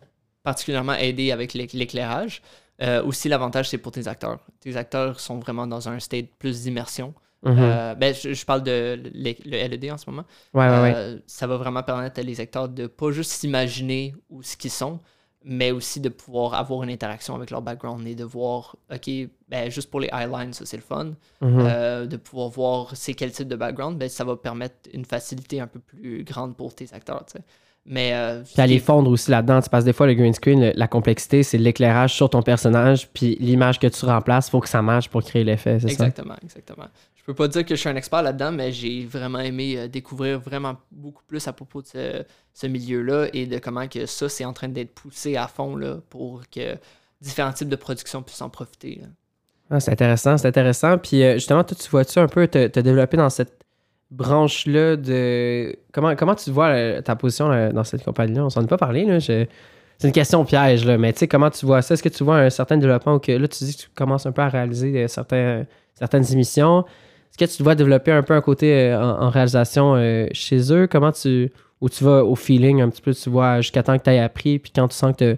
[0.43, 2.41] particulièrement aider avec l'éc- l'éclairage.
[2.81, 4.39] Euh, aussi, l'avantage, c'est pour tes acteurs.
[4.61, 7.12] Tes acteurs sont vraiment dans un state plus d'immersion.
[7.45, 7.57] Mhm.
[7.59, 10.25] Euh, ben, je, je parle de le LED en ce moment.
[10.55, 10.93] ouais, ouais, ouais.
[10.97, 14.70] Euh, Ça va vraiment permettre à les acteurs de pas juste s'imaginer où ce qu'ils
[14.70, 15.01] sont,
[15.45, 19.11] mais aussi de pouvoir avoir une interaction avec leur background et de voir, OK,
[19.49, 21.12] ben, juste pour les highlights, ça c'est le fun.
[21.40, 21.59] Mhm.
[21.66, 25.61] Euh, de pouvoir voir c'est quel type de background, ben, ça va permettre une facilité
[25.61, 27.24] un peu plus grande pour tes acteurs.
[27.26, 27.45] tu sais.
[27.84, 30.72] Mais euh, Puis aller fondre aussi là-dedans, parce que des fois, le green screen, le-
[30.76, 34.68] la complexité, c'est l'éclairage sur ton personnage, puis l'image que tu remplaces, il faut que
[34.68, 35.93] ça marche pour créer l'effet, c'est ça?
[36.07, 36.86] Exactement, exactement.
[37.23, 39.87] Je peux pas dire que je suis un expert là-dedans, mais j'ai vraiment aimé euh,
[39.87, 44.45] découvrir vraiment beaucoup plus à propos de ce, milieu-là et de comment que ça, c'est
[44.45, 46.77] en train d'être poussé à fond là, pour que
[47.20, 49.03] différents types de production puissent en profiter.
[49.70, 50.99] Ah, c'est intéressant, c'est intéressant.
[50.99, 53.57] Puis euh, justement, toi, tu vois-tu un peu te, développer dans cette
[54.11, 55.77] branche-là de.
[55.93, 58.47] Comment, comment tu vois euh, ta position dans cette compagnie-là?
[58.47, 59.20] On s'en est pas parlé, là.
[59.20, 59.49] C'est
[60.03, 60.99] une question piège, là.
[60.99, 61.95] Mais tu sais, comment tu vois ça?
[61.95, 64.27] Est-ce que tu vois un certain développement ou que là, tu dis que tu commences
[64.27, 65.66] un peu à réaliser certaines
[66.33, 66.85] émissions?
[67.33, 70.72] Est-ce que tu te vois développer un peu un côté euh, en, réalisation euh, chez
[70.72, 70.87] eux?
[70.87, 71.51] Comment tu.
[71.80, 74.20] Ou tu vas au feeling un petit peu, tu vois, jusqu'à temps que tu aies
[74.20, 75.37] appris, puis quand tu sens que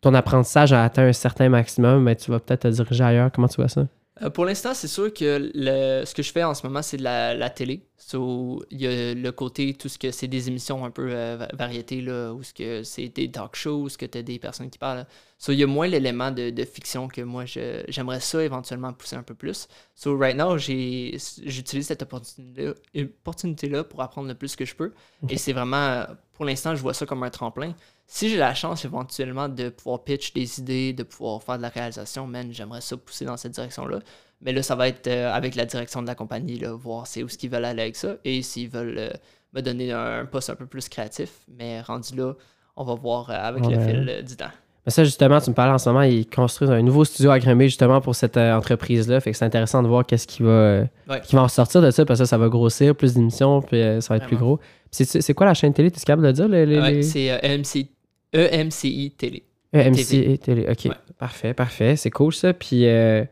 [0.00, 3.32] ton apprentissage a atteint un certain maximum, ben, tu vas peut-être te diriger ailleurs.
[3.32, 3.86] Comment tu vois ça?
[4.22, 6.96] Euh, pour l'instant, c'est sûr que le, ce que je fais en ce moment, c'est
[6.96, 7.86] de la, la télé.
[7.98, 11.36] So, il y a le côté, tout ce que c'est des émissions un peu euh,
[11.36, 14.22] va- variétés, là, où ce que c'est des talk shows, où ce que tu as
[14.22, 15.06] des personnes qui parlent.
[15.38, 19.16] So, il y a moins l'élément de, de fiction que moi, j'aimerais ça éventuellement pousser
[19.16, 19.68] un peu plus.
[19.94, 24.92] So, right now, j'utilise cette opportunité-là opportunité-là pour apprendre le plus que je peux.
[25.28, 27.74] Et c'est vraiment, pour l'instant, je vois ça comme un tremplin.
[28.06, 31.68] Si j'ai la chance éventuellement de pouvoir pitch des idées, de pouvoir faire de la
[31.68, 33.98] réalisation, man, j'aimerais ça pousser dans cette direction-là.
[34.42, 37.22] Mais là, ça va être euh, avec la direction de la compagnie, là, voir c'est
[37.22, 39.10] où ce qu'ils veulent aller avec ça et s'ils veulent euh,
[39.54, 41.30] me donner un, poste un peu plus créatif.
[41.48, 42.34] Mais rendu là,
[42.76, 44.50] on va voir euh, avec le fil du temps.
[44.84, 47.40] Mais ça, justement, tu me parlais en ce moment, ils construisent un nouveau studio à
[47.40, 49.18] Grimby justement pour cette entreprise-là.
[49.20, 51.20] Fait que c'est intéressant de voir qu'est-ce qui va, Ouais.
[51.24, 53.82] qui va en sortir de ça, parce que ça, ça va grossir, plus d'émissions, puis
[54.00, 54.60] ça va être plus gros.
[54.92, 55.90] C'est, quoi la chaîne télé?
[55.90, 56.48] Tu es capable de le dire?
[56.48, 57.88] Les, les, Ouais, c'est EMC,
[58.32, 59.44] EMCI Télé.
[59.72, 60.32] EMC TV.
[60.32, 60.66] et télé.
[60.70, 60.84] OK.
[60.86, 60.90] Ouais.
[61.18, 61.96] Parfait, parfait.
[61.96, 62.52] C'est cool ça.
[62.52, 63.22] Puis, euh,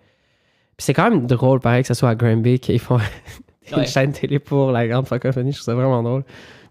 [0.77, 2.99] puis c'est quand même drôle, pareil, que ce soit à Granby qu'ils font
[3.73, 3.87] une Ouais.
[3.87, 5.53] chaîne télé pour la grande francophonie.
[5.53, 6.25] Je trouve ça vraiment drôle.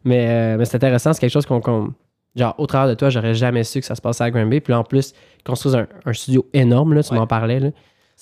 [0.04, 1.14] Mais, euh, mais c'est intéressant.
[1.14, 1.94] C'est quelque chose qu'on.
[2.36, 4.60] genre, au travers de toi, j'aurais jamais su que ça se passait à Granby.
[4.60, 7.20] Puis là, en plus, ils construisent un, un studio énorme, là, tu Ouais.
[7.20, 7.60] m'en parlais.
[7.60, 7.70] Là.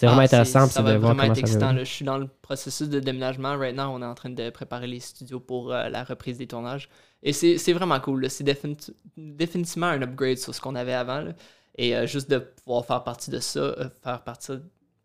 [0.02, 1.78] C'est vraiment Ah, intéressant Ça va de vraiment être excitant.
[1.78, 3.56] Je suis dans le processus de déménagement.
[3.58, 6.48] Right now, on est en train de préparer les studios pour euh, la reprise des
[6.48, 6.90] tournages.
[7.24, 8.28] Et c'est vraiment cool.
[8.30, 11.22] C'est défini- définitivement un upgrade sur ce qu'on avait avant.
[11.22, 11.34] là.
[11.78, 14.54] Et euh, juste de pouvoir faire partie de ça, euh, faire, partie,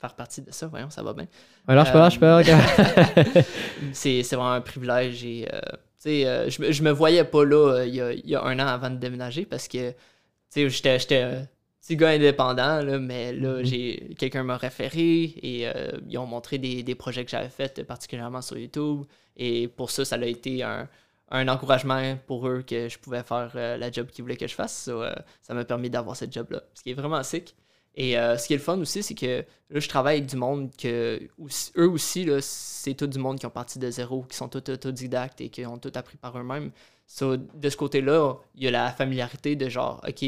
[0.01, 1.27] faire partie de ça, voyons, ça va bien.
[1.69, 2.19] Alors, je peux, je
[3.35, 3.41] peux.
[3.93, 5.25] c'est vraiment un privilège.
[5.25, 5.47] Et,
[6.05, 8.67] je, me- je me voyais pas là il y, a, il y a un an
[8.67, 9.93] avant de déménager parce que
[10.55, 10.99] j'étais
[11.87, 13.65] petit gars indépendant, là, mais là, Mhm.
[13.65, 17.83] j'ai quelqu'un m'a référé et euh, ils ont montré des, des projets que j'avais faits,
[17.85, 19.05] particulièrement sur YouTube.
[19.37, 20.89] Et pour ça, ça a été un,
[21.31, 24.55] un encouragement pour eux que je pouvais faire euh, la job qu'ils voulaient que je
[24.55, 24.85] fasse.
[24.85, 27.55] So, euh, ça m'a permis d'avoir cette job-là, ce qui est vraiment sick.
[27.99, 30.71] Et ce qui est le fun aussi, c'est que là, je travaille avec du monde
[30.77, 34.51] que aussi- eux aussi, c'est tout du monde qui ont parti de zéro, qui sont
[34.51, 36.73] tous autodidactes et qui ont tout appris par eux-mêmes.
[37.07, 40.27] So, de ce côté-là, il y a la familiarité de genre, OK,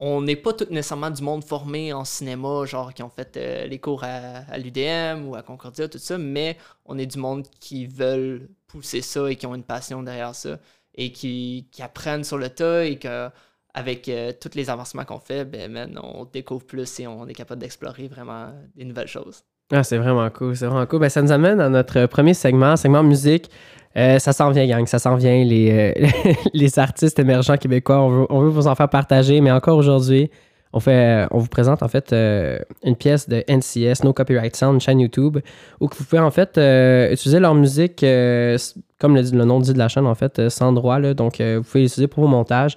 [0.00, 3.66] on n'est pas tout nécessairement du monde formé en cinéma, genre qui ont fait euh,
[3.66, 7.86] les cours à, l'UDM ou à Concordia, tout ça, mais on est du monde qui
[7.86, 10.58] veulent pousser ça et qui ont une passion derrière ça
[10.94, 13.28] et qui, qui apprennent sur le tas et que
[13.74, 17.34] avec euh, tous les avancements qu'on fait, ben man, on découvre plus et on est
[17.34, 19.44] capable d'explorer vraiment des nouvelles choses.
[19.72, 21.00] Ah, c'est vraiment cool, c'est vraiment cool.
[21.00, 23.50] Ben, ça nous amène à notre premier segment, segment musique.
[23.96, 28.00] Euh, ça s'en vient, gang, ça s'en vient, les, euh, les artistes émergents québécois.
[28.00, 30.30] On veut, on veut vous en faire partager, mais encore aujourd'hui,
[30.72, 34.74] on, fait, on vous présente en fait euh, une pièce de NCS, No Copyright Sound,
[34.74, 35.38] une chaîne YouTube,
[35.80, 38.56] où vous pouvez en fait euh, utiliser leur musique, euh,
[38.98, 40.98] comme le, nom dit de la chaîne, en fait, euh, sans droit.
[40.98, 42.76] Là, donc, euh, vous pouvez l'utiliser pour vos montages.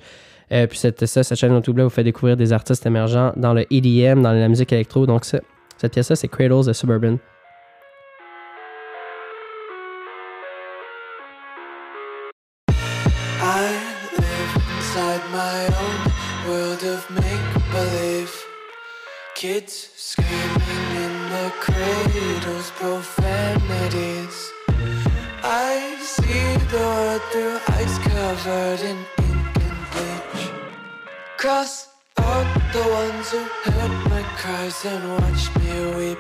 [0.52, 3.66] Euh, puis cette, ça, cette chaîne YouTube-là vous fait découvrir des artistes émergents dans le
[3.72, 5.06] EDM, dans la musique électro.
[5.06, 5.40] Donc, ça,
[5.84, 7.18] cette pièce-là, c'est Cradles Suburban.
[16.86, 17.08] Of
[17.72, 18.34] believe.
[19.36, 24.52] Kids screaming in the cradles, profanities.
[25.42, 30.52] I see the world through ice covered in ink and bleach.
[31.38, 33.38] Cross out the ones who
[33.70, 36.18] heard my cries and watched me weep.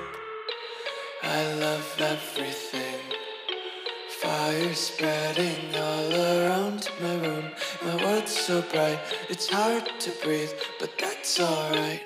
[1.24, 2.99] I love everything.
[4.22, 7.45] Fire spreading all around my room.
[7.84, 8.99] My world's so bright,
[9.30, 12.04] it's hard to breathe, but that's alright.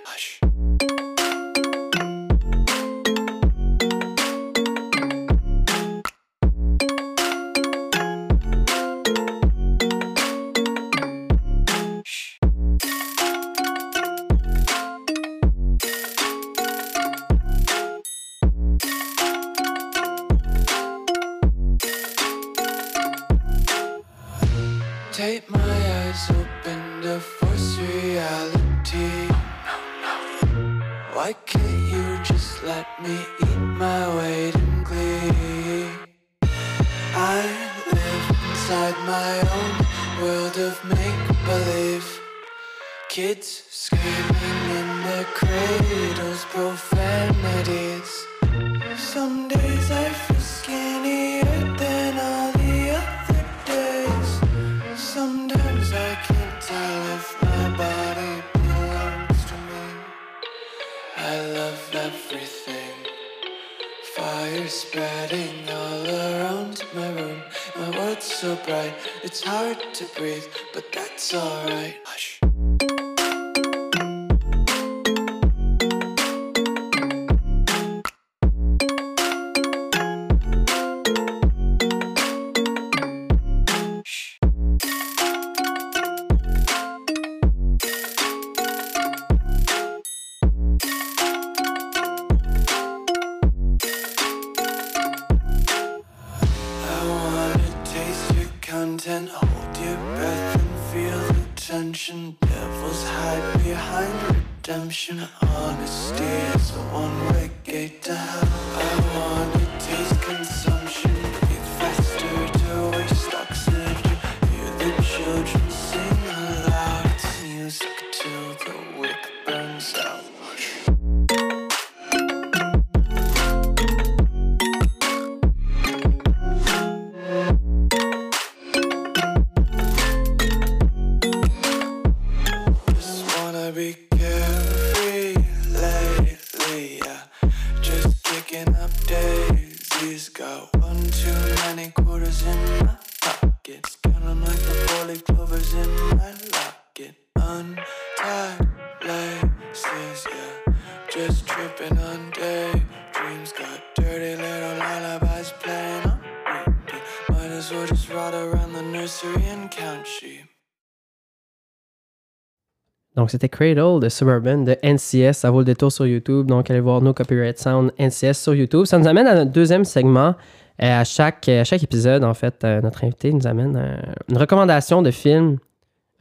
[163.28, 165.40] Donc, c'était Cradle de Suburban de NCS.
[165.40, 166.48] Ça vaut le détour sur YouTube.
[166.48, 168.86] Donc, allez voir nos Copyright Sound NCS sur YouTube.
[168.86, 170.34] Ça nous amène à notre deuxième segment.
[170.82, 173.98] Euh, à, chaque, chaque épisode, en fait, euh, notre invité nous amène euh,
[174.30, 175.58] une recommandation de film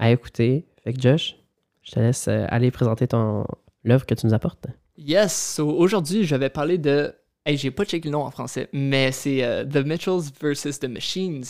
[0.00, 0.66] à écouter.
[0.82, 1.36] Fait que, Josh,
[1.84, 3.44] je te laisse aller présenter ton
[3.84, 4.66] l'œuvre que tu nous apportes.
[4.98, 7.14] Yes, so aujourd'hui, je vais parler de.
[7.44, 10.80] Hey, j'ai pas checké le nom en français, mais c'est The Mitchells vs.
[10.80, 11.44] The Machines,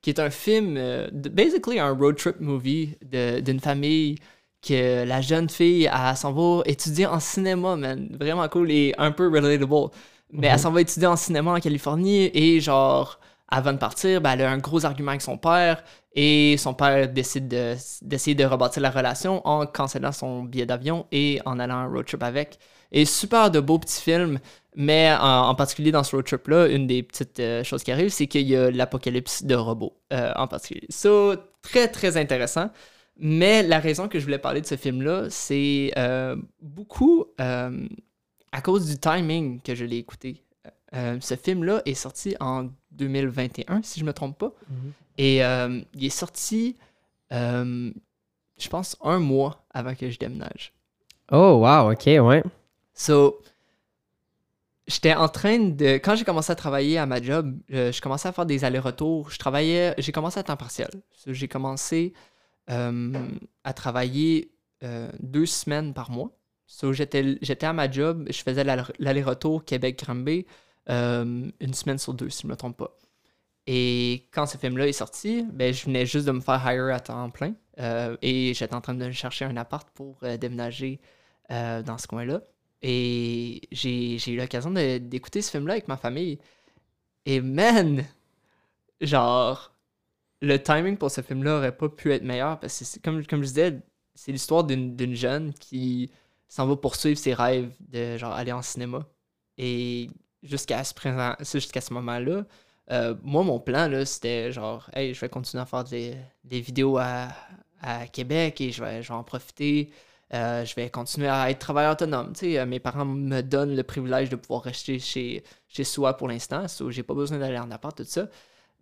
[0.00, 0.80] qui est un film,
[1.12, 4.16] basically un road trip movie d'une famille
[4.66, 8.08] que la jeune fille, elle s'en va étudier en cinéma, man.
[8.18, 9.90] Vraiment cool et un peu relatable.
[10.32, 14.32] Mais elle s'en va étudier en cinéma en Californie et genre, avant de partir, ben,
[14.32, 15.84] elle a un gros argument avec son père
[16.14, 21.06] et son père décide de- d'essayer de, rebâtir la relation en cancellant son billet d'avion
[21.12, 22.58] et en allant un road trip avec.
[22.92, 24.38] Et super de beaux petits films,
[24.76, 28.10] mais en, en particulier dans ce road trip-là, une des petites euh, choses qui arrivent,
[28.10, 30.86] c'est qu'il y a l'apocalypse de robots euh, en particulier.
[30.90, 32.70] Ça, très très intéressant.
[33.16, 37.86] Mais la raison que je voulais parler de ce film-là, c'est euh, beaucoup euh,
[38.52, 40.42] à cause du timing que je l'ai écouté.
[40.94, 44.52] Euh, ce film-là est sorti en 2021, si je me trompe pas.
[45.18, 46.76] Et euh, il est sorti,
[47.30, 50.72] je pense, un mois avant que je déménage.
[51.30, 52.42] Oh, wow, ok, ouais.
[52.94, 53.40] So,
[54.86, 55.94] j'étais en train de.
[55.94, 59.30] Quand j'ai commencé à travailler à ma job, je commençais à faire des allers-retours.
[59.30, 59.94] Je travaillais.
[59.96, 60.90] J'ai commencé à temps partiel.
[61.14, 62.12] So, j'ai commencé
[62.68, 64.52] à travailler
[64.82, 66.30] euh, deux semaines par mois.
[66.92, 70.46] J'étais, à ma job, je faisais l'aller- l'aller-retour Québec-Granby
[70.88, 72.96] euh, une semaine sur deux, si je ne me trompe pas.
[73.66, 77.00] Et quand ce film-là est sorti, ben, je venais juste de me faire hire à
[77.00, 77.54] temps plein.
[77.78, 81.00] euh, et j'étais en train de chercher un appart pour euh, déménager
[81.50, 82.42] euh, dans ce coin-là.
[82.82, 86.38] Et j'ai eu l'occasion d'écouter ce film-là avec ma famille.
[87.26, 88.04] Et man,
[89.00, 89.71] genre,
[90.42, 93.80] le timing pour ce film-là aurait pas pu être meilleur parce que, comme, je disais,
[94.14, 96.10] c'est l'histoire d'une jeune qui
[96.48, 99.06] s'en va poursuivre ses rêves de genre aller en cinéma.
[99.56, 100.10] Et
[100.42, 102.44] jusqu'à ce, moment-là,
[102.90, 107.28] euh, moi, mon plan, c'était genre, hey, je vais continuer à faire des, vidéos à,
[108.12, 109.90] Québec et je vais, en profiter.
[110.34, 112.32] Euh, je vais continuer à être travailleur autonome.
[112.42, 116.66] Euh, mes parents me donnent le privilège de pouvoir rester chez, chez soi pour l'instant.
[116.68, 118.28] So, j'ai pas besoin d'aller en appart, tout ça.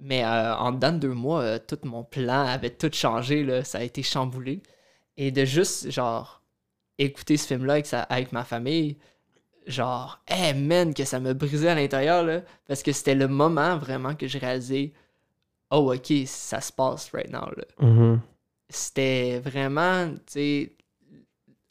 [0.01, 3.45] Mais euh, en dedans de deux mois, euh, tout mon plan avait tout changé.
[3.45, 4.63] Là, ça a été chamboulé.
[5.17, 6.43] Et de juste, genre,
[6.99, 8.97] écouter ce film-là avec, avec ma famille,
[9.67, 13.77] genre, hey man, que ça me brisait à l'intérieur, là, parce que c'était le moment
[13.77, 14.95] vraiment que j'ai réalisé,
[15.71, 17.65] oh ok, ça se passe right now, là.
[17.87, 18.21] Mhm.
[18.71, 20.73] C'était vraiment, tu sais,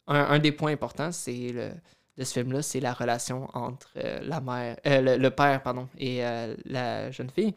[0.06, 1.70] un, un des points importants, c'est le
[2.18, 6.20] de ce film-là, c'est la relation entre euh, la mère, le, le père, pardon, et
[6.66, 7.54] la jeune fille,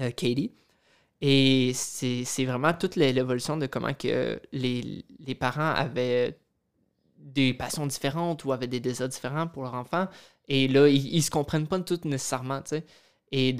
[0.00, 0.52] euh, Katie.
[1.20, 6.38] Et c'est vraiment toute l'é- l'évolution de comment que les, les parents avaient
[7.18, 10.08] des passions différentes ou avaient des désirs différents pour leur enfant.
[10.48, 12.86] Et là, ils, ils se comprennent pas tous nécessairement, tu sais.
[13.32, 13.54] Et,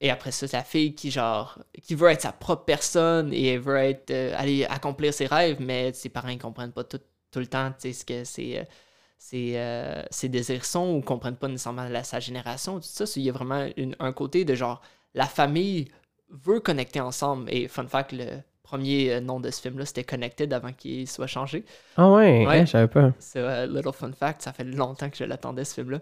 [0.00, 3.60] et après ça, la fille qui, genre, qui veut être sa propre personne et elle
[3.60, 7.38] veut être, euh, aller accomplir ses rêves, mais ses parents ne comprennent pas tout, tout
[7.40, 8.58] le temps, tu sais, ce que c'est.
[8.58, 13.04] euh, ses, désirs sont ou comprennent pas nécessairement sa génération, tout ça.
[13.16, 13.68] Il y a vraiment
[14.00, 14.80] un côté de genre,
[15.14, 15.90] la famille
[16.30, 17.50] veut connecter ensemble.
[17.52, 21.26] Et fun fact, le premier euh, nom de ce film-là, c'était Connected avant qu'il soit
[21.26, 21.64] changé.
[21.96, 22.46] Ah ouais, Ouais.
[22.46, 23.12] ouais, je savais pas.
[23.18, 26.00] C'est un little fun fact, ça fait longtemps que je l'attendais ce film-là.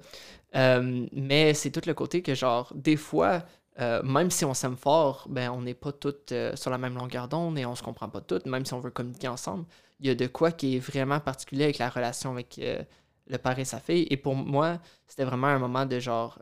[0.57, 3.45] Euh, mais c'est tout le côté que, genre, des fois,
[3.81, 6.95] euh, même si on s'aime fort, ben, on n'est pas toutes euh, sur la même
[6.95, 9.65] longueur d'onde et on se comprend pas toutes, même si on veut communiquer ensemble.
[10.01, 12.61] Il y a de quoi qui est vraiment particulier avec la relation avec
[13.29, 14.07] le père et sa fille.
[14.11, 16.41] Et pour moi, c'était vraiment un moment de genre.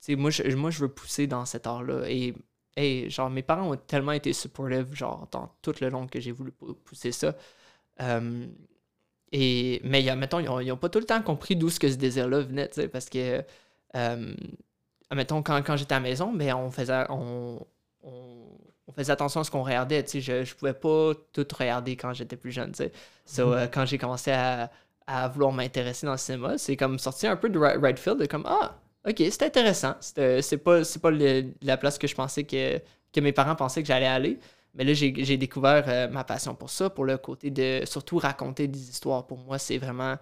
[0.00, 2.08] Sais, moi je, moi, je veux pousser dans cet art-là.
[2.10, 2.34] Et,
[2.76, 6.32] hey, genre, mes parents ont tellement été supportive, genre, dans tout le long que j'ai
[6.32, 7.36] voulu pou- pousser ça.
[8.02, 8.46] Euh,
[9.32, 11.56] et, mais, il y a- mettons, ils ont, ils ont pas tout le temps compris
[11.56, 13.42] d'où ce que ce désir-là venait, tu sais, parce que,
[13.96, 14.34] euh,
[15.14, 17.64] mettons, quand, quand j'étais à la maison, ben, on faisait, on,
[18.02, 18.46] on,
[18.88, 21.96] on faisait attention à ce qu'on regardait, tu sais, je, je pouvais pas tout regarder
[21.96, 22.92] quand j'étais plus jeune, tu sais.
[23.24, 24.70] So, euh, quand j'ai commencé à,
[25.06, 28.18] à vouloir m'intéresser dans le cinéma, c'est comme sortir un peu de right, right field,
[28.18, 32.06] de comme, ah, ok, c'est intéressant, c'est c'est pas, c'est pas le- la place que
[32.06, 32.78] je pensais que,
[33.12, 34.38] que mes parents pensaient que j'allais aller.
[34.74, 38.68] Mais là, j'ai découvert euh, ma passion pour ça, pour le côté de surtout raconter
[38.68, 39.26] des histoires.
[39.26, 40.16] Pour moi, c'est vraiment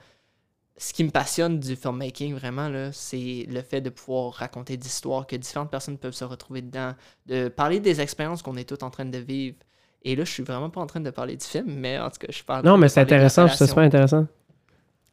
[0.77, 4.87] ce qui me passionne du filmmaking, vraiment, là, c'est le fait de pouvoir raconter des
[4.87, 6.95] histoires, que différentes personnes peuvent se retrouver dedans,
[7.27, 9.57] de parler des expériences qu'on est tous en train de vivre.
[10.03, 12.19] Et là, je suis vraiment pas en train de parler du film, mais en tout
[12.21, 12.65] cas, je parle.
[12.65, 13.67] Non, mais c'est intéressant, ça relation.
[13.67, 14.27] super intéressant.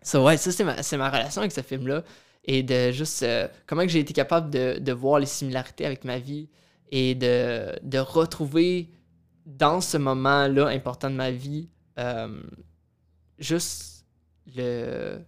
[0.04, 2.04] So, ouais, ça, c'est ma, c'est ma relation avec ce film-là.
[2.46, 6.20] Et de juste euh, comment j'ai été capable de, de voir les similarités avec ma
[6.20, 6.48] vie
[6.92, 8.90] et de, de retrouver
[9.46, 11.70] dans ce moment-là important de ma vie
[12.00, 12.42] euh,
[13.40, 14.06] juste
[14.56, 15.20] le,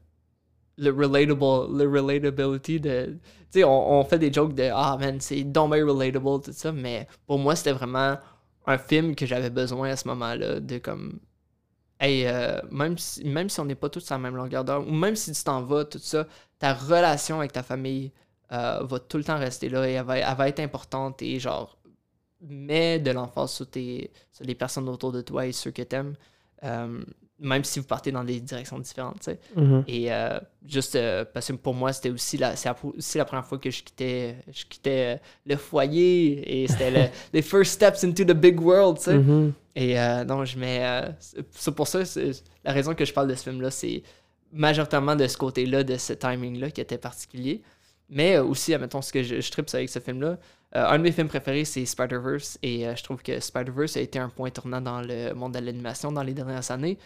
[0.78, 3.18] le relatable, le relatability de.
[3.52, 7.08] Tu sais, on, fait des jokes de Ah man, c'est bien relatable, tout ça, mais
[7.26, 8.18] pour moi, c'était vraiment
[8.66, 11.20] un film que j'avais besoin à ce moment-là de comme
[12.00, 14.88] hey, euh, même, si, même si on n'est pas tous à la même longueur d'heure,
[14.88, 16.28] ou même si tu t'en vas, tout ça,
[16.60, 18.12] ta relation avec ta famille
[18.52, 21.40] euh, va tout le temps rester là et elle va, elle va être importante et
[21.40, 21.78] genre,
[22.42, 26.16] mets de l'emphase sur, tes, sur les personnes autour de toi et ceux que t'aimes,
[26.64, 27.02] euh,
[27.40, 29.40] même si vous partez dans des directions différentes, tu sais.
[29.56, 29.84] Mhm.
[29.88, 32.54] Et euh, juste euh, parce que pour moi, c'était aussi la,
[32.98, 37.42] aussi la première fois que je quittais, je quittais le foyer et c'était le- les
[37.42, 39.18] first steps into the big world, tu sais.
[39.18, 39.54] Mhm.
[39.80, 40.80] Et euh, non, je mets.
[40.84, 41.12] euh,
[41.52, 42.00] c'est- pour ça,
[42.64, 44.02] la raison que je parle de ce film-là, c'est
[44.52, 47.62] majoritairement de ce côté-là, de ce timing-là qui était particulier.
[48.10, 50.38] Mais euh, aussi, admettons, ce que je, je tripe avec ce film-là.
[50.76, 52.58] euh, un de mes films préférés, c'est Spider-Verse.
[52.64, 56.12] Et je trouve que Spider-Verse a été un point tournant dans le monde de l'animation
[56.12, 56.98] dans les dernières années.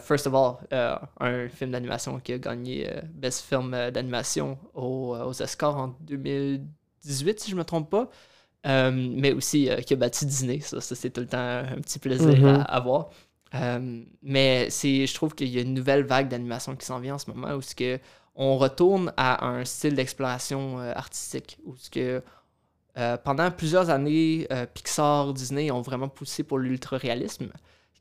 [0.00, 0.56] First of all,
[1.20, 7.50] un film d'animation qui a gagné Best Film d'animation aux, aux Oscars en 2018, si
[7.52, 8.10] je me trompe pas.
[8.66, 10.60] Euh, mais aussi euh, qui a battu Disney.
[10.60, 12.44] Ça, ça, c'est tout le temps un petit plaisir Mhm.
[12.46, 13.08] à, à voir.
[13.54, 17.14] Euh, mais c'est, je trouve qu'il y a une nouvelle vague d'animation qui s'en vient
[17.14, 17.98] en ce moment où ce que
[18.36, 22.22] on retourne à un style d'exploration artistique où ce que
[22.98, 27.48] euh, pendant plusieurs années, euh, Pixar, Disney ont vraiment poussé pour l'ultra-réalisme,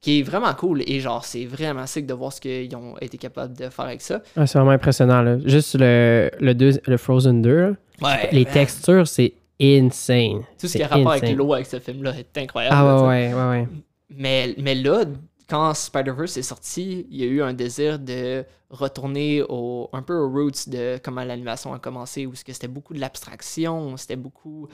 [0.01, 0.81] qui est vraiment cool.
[0.87, 4.01] Et genre, c'est vraiment sick de voir ce qu'ils ont été capables de faire avec
[4.01, 4.21] ça.
[4.35, 5.21] Ah, c'est vraiment impressionnant.
[5.21, 5.37] Là.
[5.45, 10.41] Juste le, le, deux- le Frozen 2, là, Ouais, les textures, c'est insane.
[10.59, 11.35] Tout ce qui a rapport avec insane.
[11.35, 12.75] l'eau avec ce film-là est incroyable.
[12.77, 13.67] Ah là, ouais, ouais, ouais, ouais.
[14.09, 15.05] Mais, mais là,
[15.49, 20.15] quand Spider-Verse est sorti, il y a eu un désir de retourner au, un peu
[20.15, 24.67] aux roots de comment l'animation a commencé, où c'était beaucoup de l'abstraction, c'était beaucoup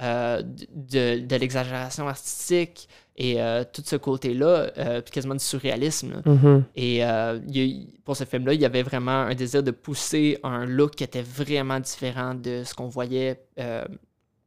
[0.00, 6.22] euh, de, de l'exagération artistique et euh, tout ce côté-là, euh, quasiment du surréalisme.
[6.24, 6.64] Mhm.
[6.76, 10.64] Et euh, il pour ce film-là, il y avait vraiment un désir de pousser un
[10.64, 13.44] look qui était vraiment différent de ce qu'on voyait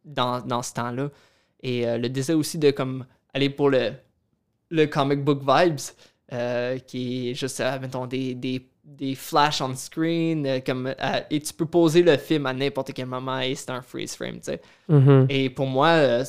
[0.05, 1.09] dans, dans ce temps-là.
[1.61, 3.91] Et euh, le désir aussi de comme aller pour le,
[4.69, 5.79] le comic book vibes,
[6.33, 10.93] euh, qui est juste, euh, mettons, des, des, des flashs on screen, comme,
[11.29, 14.35] et tu peux poser le film à n'importe quel moment et c'est un freeze frame,
[14.37, 14.61] tu sais.
[14.87, 15.25] Mhm.
[15.29, 16.23] Et pour moi,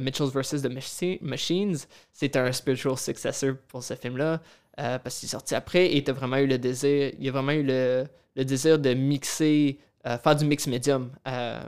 [0.00, 0.62] Mitchell's vs.
[0.62, 1.76] The Machi- Machines,
[2.12, 4.40] c'est un spiritual successor pour ce film-là,
[4.80, 7.32] euh, parce qu'il est sorti après et t'as vraiment eu le désir, il y a
[7.32, 8.04] vraiment eu le,
[8.36, 11.60] le désir de mixer, euh, faire du mix médium, euh,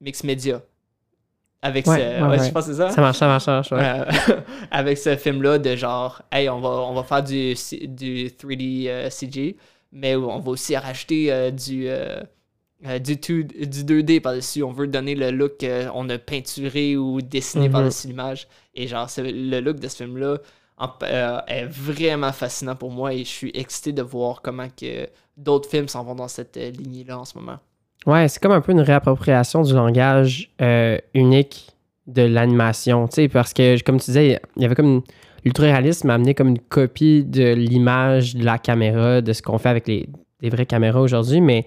[0.00, 0.60] mix média.
[1.64, 2.00] Avec Ouais, ce.
[2.00, 2.46] ouais, ouais, ouais.
[2.46, 2.90] je pense que c'est ça?
[2.90, 3.70] Ça marche, ça marche, ça marche.
[3.72, 3.78] ouais.
[3.80, 4.40] Euh,
[4.72, 7.54] avec ce film-là de genre, hey, on va, on va faire du,
[7.86, 9.56] du 3D euh, CG,
[9.92, 12.20] mais on va aussi rajouter euh, du, euh,
[12.98, 14.64] du, 2, du 2D par-dessus.
[14.64, 18.48] On veut donner le look qu'on a peinturé ou dessiné par-dessus l'image.
[18.74, 20.38] Et genre, c'est- le look de ce film-là
[21.46, 25.86] est vraiment fascinant pour moi et je suis excité de voir comment que d'autres films
[25.86, 27.58] s'en vont dans cette lignée-là en ce moment.
[28.06, 31.72] Ouais, c'est comme un peu une réappropriation du langage euh, unique
[32.08, 35.02] de l'animation, tu sais, parce que, comme tu disais, il y avait comme
[35.44, 39.68] l'ultra-réalisme a amené comme une copie de l'image de la caméra, de ce qu'on fait
[39.68, 40.08] avec les,
[40.42, 41.64] vraies caméras aujourd'hui, mais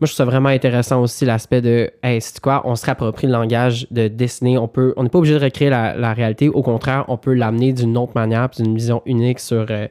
[0.00, 3.28] moi, je trouve ça vraiment intéressant aussi l'aspect de, hey, c'est quoi, on se réapproprie
[3.28, 6.48] le langage de Disney, on peut, on n'est pas obligé de recréer la, la réalité,
[6.48, 9.86] au contraire, on peut l'amener d'une autre manière, puis d'une vision unique sur, euh,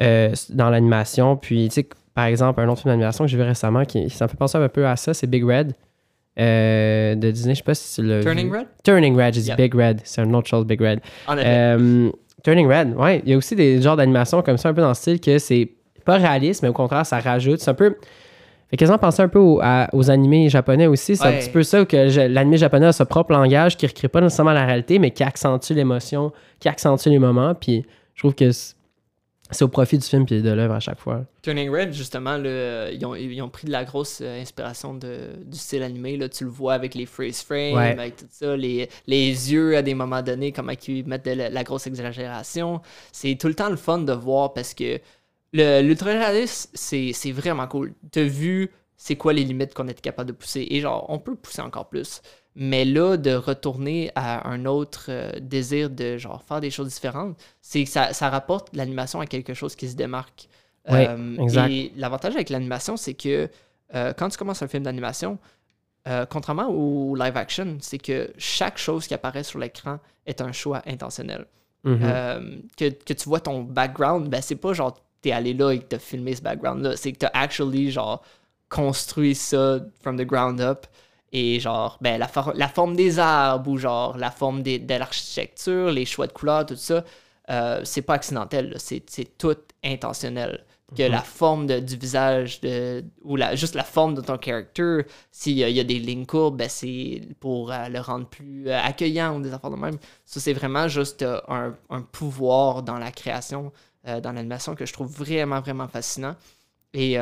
[0.00, 3.44] euh, dans l'animation, puis, tu sais, par exemple, un autre film d'animation que j'ai vu
[3.44, 5.74] récemment, qui ça me fait penser un peu à ça, c'est Big Red
[6.38, 7.54] euh, de Disney.
[7.54, 8.58] Je sais pas si tu l'as Turning vu.
[8.58, 8.66] Red?
[8.82, 9.56] Turning Red, j'ai dit Yeah.
[9.56, 10.00] Big Red.
[10.04, 11.00] C'est un autre chose, Big Red.
[11.28, 11.46] En effet.
[11.46, 12.10] Euh,
[12.42, 13.22] Turning Red, ouais.
[13.24, 15.38] Il y a aussi des genres d'animation comme ça, un peu dans le style que
[15.38, 15.70] c'est
[16.04, 17.60] pas réaliste, mais au contraire, ça rajoute.
[17.60, 17.96] C'est un peu.
[18.70, 21.16] Fait quasiment penser un peu aux, à- aux animés japonais aussi.
[21.16, 24.08] C'est un petit peu ça que l'animé japonais a son propre langage qui ne recrée
[24.08, 27.54] pas nécessairement la réalité, mais qui accentue l'émotion, qui accentue les moments.
[27.54, 28.50] Puis je trouve que
[29.50, 31.24] c'est au profit du film et de l'œuvre à chaque fois.
[31.42, 35.56] Turning Red, justement, ils, ont, ils ont pris de la grosse euh, inspiration de, du
[35.56, 36.16] style animé.
[36.16, 36.28] Là.
[36.28, 37.90] Tu le vois avec les freeze frames, Ouais.
[37.92, 41.48] avec tout ça, les, les yeux à des moments donnés, comment ils mettent de la,
[41.50, 42.80] la grosse exagération.
[43.12, 44.98] C'est tout le temps le fun de voir parce que
[45.52, 47.94] le- l'ultra-réalisme, c'est c'est vraiment cool.
[48.12, 50.66] Tu as vu c'est quoi les limites qu'on est capable de pousser.
[50.70, 52.20] Et genre, on peut pousser encore plus.
[52.58, 57.36] Mais là, de retourner à un autre euh, désir de genre faire des choses différentes,
[57.60, 60.48] c'est que ça, ça rapporte l'animation à quelque chose qui se démarque.
[60.88, 61.70] Ouais, Euh, exact.
[61.70, 63.50] Et l'avantage avec l'animation, c'est que
[63.94, 65.38] euh, quand tu commences un film d'animation,
[66.30, 70.80] contrairement au live action, c'est que chaque chose qui apparaît sur l'écran est un choix
[70.86, 71.46] intentionnel.
[71.82, 72.62] Mhm.
[72.76, 75.84] Que, que tu vois ton background, ben c'est pas genre t'es allé là et que
[75.84, 78.22] t'as filmé ce background-là, c'est que t'as actually genre
[78.68, 80.86] construit ça from the ground up
[81.38, 84.94] et genre ben la, for- la forme des arbres ou genre la forme des- de
[85.02, 87.04] l'architecture, les choix de couleurs, tout ça,
[87.50, 89.04] euh, c'est pas accidentel, c'est
[89.38, 90.64] tout intentionnel.
[90.96, 95.00] Que la forme de- du visage de, ou la, juste la forme de ton character,
[95.32, 98.26] s'il y, a- il y a des lignes courbes, ben c'est pour euh, le rendre
[98.28, 99.98] plus euh, accueillant ou des affaires de même.
[100.24, 103.72] Ça, c'est vraiment juste un, un pouvoir dans la création,
[104.04, 106.36] dans l'animation que je trouve vraiment, vraiment fascinant.
[106.94, 107.18] Et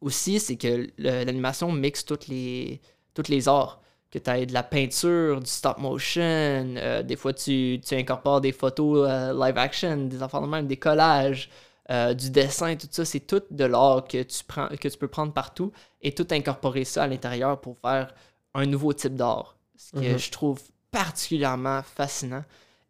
[0.00, 2.80] aussi, c'est que l'animation mixe toutes les,
[3.14, 3.80] toutes les arts.
[4.10, 8.42] Que tu aies de la peinture, du stop motion, euh, des fois tu, tu incorpores
[8.42, 11.48] des photos euh, live action, des affaires de même, des collages,
[11.90, 13.06] euh, du dessin, tout ça.
[13.06, 16.84] C'est tout de l'art que, tu prends, que tu peux prendre partout et tout incorporer
[16.84, 18.12] ça à l'intérieur pour faire
[18.52, 19.56] un nouveau type d'art.
[19.78, 20.18] Ce que Mhm.
[20.18, 20.60] je trouve
[20.90, 22.44] particulièrement fascinant.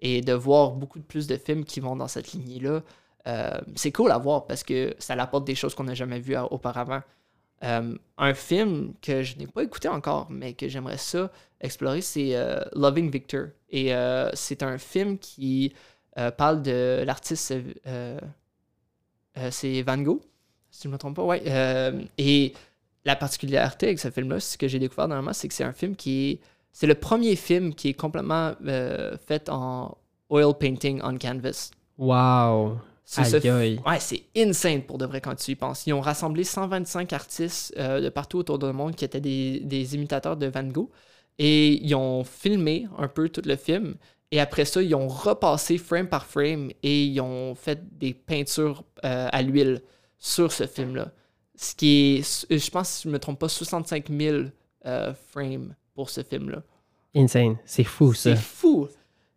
[0.05, 2.83] Et de voir beaucoup de plus de films qui vont dans cette lignée-là,
[3.29, 6.37] euh, c'est cool à voir parce que ça apporte des choses qu'on n'a jamais vues
[6.51, 7.03] auparavant.
[7.65, 12.35] Euh, un film que je n'ai pas écouté encore, mais que j'aimerais ça explorer, c'est
[12.35, 13.47] euh, Loving Victor.
[13.71, 15.73] Et euh, c'est un film qui
[16.37, 17.55] parle de l'artiste,
[19.51, 20.21] c'est Van Gogh,
[20.71, 21.43] si je ne me trompe pas, ouais.
[22.19, 22.53] Et
[23.05, 25.97] la particularité avec ce film-là, ce que j'ai découvert dernièrement, c'est que c'est un film
[25.97, 26.41] qui est...
[26.75, 28.53] C'est le premier film qui est complètement
[29.27, 29.97] fait en
[30.29, 31.71] oil painting on canvas.
[31.97, 32.79] Wow.
[33.05, 33.21] C'est.
[33.87, 35.87] Ouais, c'est insane pour de vrai quand tu y penses.
[35.87, 39.95] Ils ont rassemblé 125 artistes euh, de partout autour du monde qui étaient des, des
[39.95, 40.89] imitateurs de Van Gogh.
[41.39, 43.97] Et ils ont filmé un peu tout le film.
[44.31, 48.85] Et après ça, ils ont repassé frame par frame et ils ont fait des peintures
[49.05, 49.83] euh, à l'huile
[50.19, 51.13] sur ce film-là.
[51.55, 54.45] Ce qui est, je pense, si je ne me trompe pas, 65 000
[54.87, 56.63] euh, frames pour ce film-là.
[57.15, 57.59] Insane.
[57.67, 58.35] C'est fou, ça.
[58.35, 58.89] C'est fou.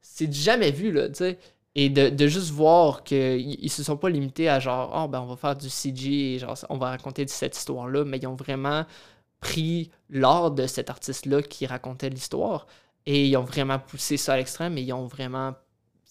[0.01, 1.39] C'est jamais vu, là, tu sais.
[1.77, 5.19] Et de, de juste voir qu'ils ils se sont pas limités à genre, oh, ben,
[5.19, 8.35] on va faire du CG et genre, on va raconter cette histoire-là, mais ils ont
[8.35, 8.85] vraiment
[9.41, 12.65] pris l'art de cet artiste-là qui racontait l'histoire
[13.05, 15.53] et ils ont vraiment poussé ça à l'extrême et ils ont vraiment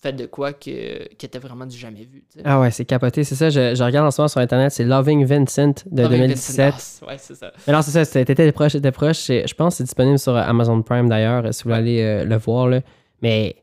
[0.02, 2.24] fait de quoi que, qui était vraiment du jamais vu.
[2.44, 3.24] Ah ouais, c'est capoté.
[3.24, 6.18] C'est ça, je, je regarde en ce moment sur Internet, c'est Loving Vincent de Loving
[6.20, 6.72] 2017.
[6.74, 7.52] Vincent, Ouais, c'est ça.
[7.66, 9.28] Mais non, c'est ça, c'était- t'étais proche, t'étais proche.
[9.28, 12.36] Je pense que c'est disponible sur Amazon Prime d'ailleurs, si vous voulez aller euh, le
[12.36, 12.68] voir.
[12.68, 12.82] Là.
[13.22, 13.56] Mais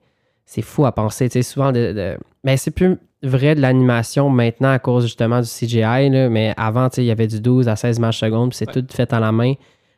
[0.53, 1.93] c'est fou à penser, tu sais, souvent de.
[1.93, 6.27] de- Mais c'est plus vrai de l'animation maintenant à cause justement du CGI, là.
[6.29, 8.67] mais avant, tu sais, il y avait du 12 à 16 images secondes, puis c'est
[8.75, 8.81] Ouais.
[8.81, 9.53] tout fait à la main.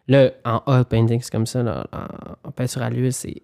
[0.07, 3.41] Là, en hot painting, c'est comme ça, là, en, en peinture à l'huile, c'est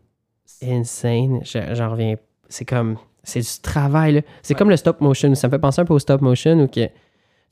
[0.61, 1.39] insane.
[1.43, 2.15] Je- J'en reviens.
[2.47, 2.97] C'est comme.
[3.23, 4.23] C'est du travail.
[4.41, 4.57] C'est Ouais.
[4.59, 5.33] comme le stop motion.
[5.35, 6.87] Ça me fait penser un peu au stop motion où que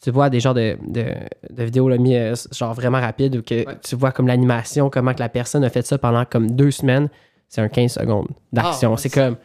[0.01, 1.05] tu vois des genres de, de,
[1.49, 3.77] de vidéos là, mis, euh, genre vraiment rapides où que Ouais.
[3.83, 7.09] tu vois comme l'animation, comment que la personne a fait ça pendant comme deux semaines.
[7.47, 8.93] C'est un 15 secondes d'action.
[8.93, 9.37] Ah, c'est comme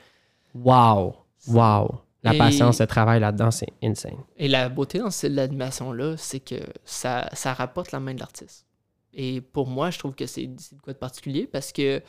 [0.55, 1.15] wow,
[1.49, 2.01] wow.
[2.25, 4.17] La Et- patience, le travail là-dedans, c'est insane.
[4.37, 8.65] Et la beauté dans cette animation-là, c'est que ça, ça rapporte la main de l'artiste.
[9.13, 10.49] Et pour moi, je trouve que c'est
[10.83, 12.01] quoi de particulier parce que,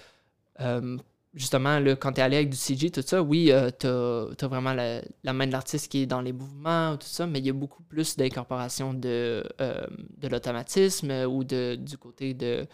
[0.59, 0.97] euh,
[1.33, 4.73] justement, là, quand tu es allé avec du CG, tout ça, oui, tu as, vraiment
[4.73, 7.49] la, la main de l'artiste qui est dans les mouvements, tout ça, mais il y
[7.49, 9.85] a beaucoup plus d'incorporation de, euh,
[10.17, 12.67] de l'automatisme ou de, du côté de.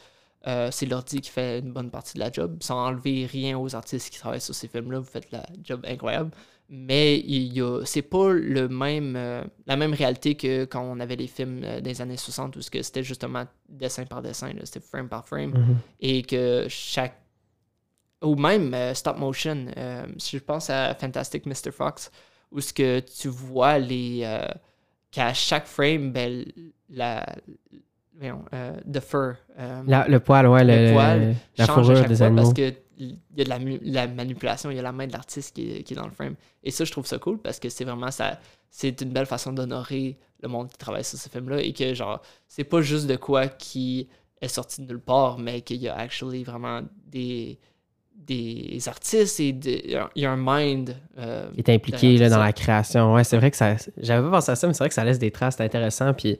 [0.48, 3.76] Euh, c'est l'ordi qui fait une bonne partie de la job, sans enlever rien aux
[3.76, 5.00] artistes qui travaillent sur ces films-là.
[5.00, 6.32] Vous faites la job incroyable
[6.72, 11.00] mais il y a c'est pas le même euh, la même réalité que quand on
[11.00, 15.10] avait les films euh, des années 60 où c'était justement dessin par dessin c'était frame
[15.10, 15.78] par frame Mhm.
[16.00, 17.20] et que chaque
[18.22, 19.66] ou même euh, stop motion
[20.20, 21.72] si je pense à Fantastic Mr.
[21.72, 22.12] Fox
[22.52, 24.24] où ce que tu vois les
[25.10, 26.46] qu'à chaque frame ben
[26.88, 27.26] la
[28.22, 32.26] euh, the fur euh, La- le poil, ouais, le, Le poil la fourrure des fois
[32.28, 32.41] animaux.
[32.41, 33.49] parce que il y a de
[33.93, 36.11] la, manipulation, il y a la main de l'artiste qui, est- qui est dans le
[36.11, 36.36] frame.
[36.63, 38.39] Et ça, je trouve ça cool parce que c'est vraiment ça.
[38.70, 42.22] C'est une belle façon d'honorer le monde qui travaille sur ce film-là et que, genre,
[42.47, 44.09] c'est pas juste de quoi qui
[44.41, 47.57] est sorti de nulle part, mais qu'il y a actually vraiment des,
[48.13, 50.95] des artistes et des- il y a un mind.
[51.17, 53.13] euh, qui est impliqué là, dans la création.
[53.13, 53.76] Ouais, c'est vrai que ça.
[53.97, 56.13] J'avais pas pensé à ça, mais c'est vrai que ça laisse des traces, c'est intéressant.
[56.13, 56.38] Puis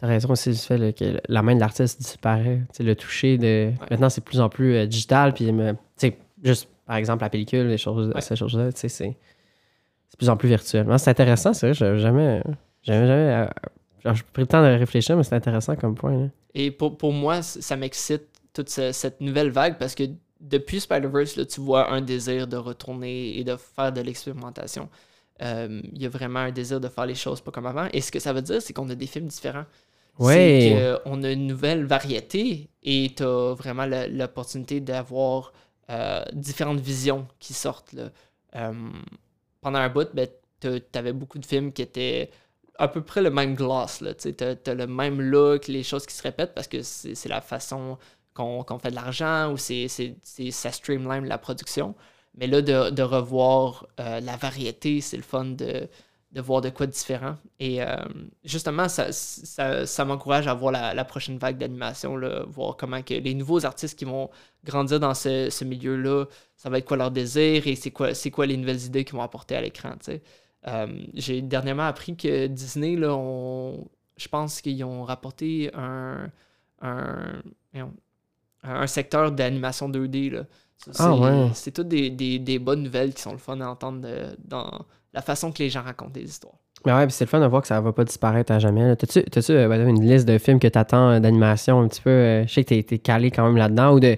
[0.00, 2.62] t'as raison aussi du fait là, que la main de l'artiste disparaît.
[2.78, 3.72] Le toucher de.
[3.90, 5.34] Maintenant, c'est de plus en plus euh, digital.
[5.34, 5.50] Puis
[5.96, 8.20] sais, juste par exemple la pellicule, les choses, Ouais.
[8.20, 9.16] ces choses-là, tu sais, c'est.
[10.08, 10.86] C'est de plus en plus virtuel.
[10.98, 12.42] C'est intéressant, c'est vrai, j'avais jamais.
[12.82, 13.12] J'avais jamais.
[13.34, 13.46] euh,
[14.04, 16.16] genre, j'ai pris le temps de réfléchir, mais c'est intéressant comme point.
[16.18, 16.26] là.
[16.54, 20.02] Et pour, pour moi, ça m'excite toute ce- cette nouvelle vague parce que
[20.40, 24.88] depuis Spider-Verse, là, tu vois un désir de retourner et de faire de l'expérimentation.
[25.42, 27.86] Euh, Il y a vraiment un désir de faire les choses pas comme avant.
[27.92, 29.64] Et ce que ça veut dire, c'est qu'on a des films différents.
[30.20, 30.76] Ouais.
[30.76, 35.52] C'est qu'on a une nouvelle variété et tu as vraiment l'opportunité d'avoir
[35.90, 37.92] euh, différentes visions qui sortent.
[37.92, 38.10] là.
[38.56, 38.72] Euh,
[39.60, 40.28] pendant un bout, ben,
[40.60, 42.30] tu avais beaucoup de films qui étaient
[42.78, 44.02] à peu près le même gloss.
[44.18, 47.98] Tu as, le même look, les choses qui se répètent parce que c'est la façon
[48.34, 51.94] qu'on fait de l'argent ou c'est ça streamline la production.
[52.36, 55.88] Mais là, de, de revoir euh, la variété, c'est le fun de,
[56.32, 57.36] de voir de quoi de différent.
[57.58, 57.96] Et euh,
[58.44, 62.16] justement, ça, ça, ça m'encourage à voir la, la prochaine vague d'animation,
[62.48, 64.30] voir comment que les nouveaux artistes qui vont
[64.64, 66.26] grandir dans ce, ce milieu-là,
[66.56, 69.16] ça va être quoi leur désir et c'est quoi, c'est quoi les nouvelles idées qu'ils
[69.16, 69.94] vont apporter à l'écran.
[70.68, 76.30] Euh, J'ai dernièrement appris que Disney, là, on- je pense qu'ils ont rapporté un,
[76.82, 77.42] un,
[78.62, 80.30] un secteur d'animation 2D.
[80.30, 80.44] Là.
[80.76, 81.50] Ça, Ah, c'est- ouais.
[81.54, 84.70] C'est toutes des, des- des bonnes nouvelles qui sont le fun à entendre de- dans
[85.12, 86.54] la façon que les gens racontent des histoires.
[86.86, 88.96] Mais ouais, c'est le fun de voir que ça va pas disparaître à jamais.
[88.96, 92.46] T'as-tu, euh, way, une liste de films que t'attends euh, d'animation un petit peu euh,
[92.46, 94.16] Je sais que t'es, calé quand même là-dedans, ou de,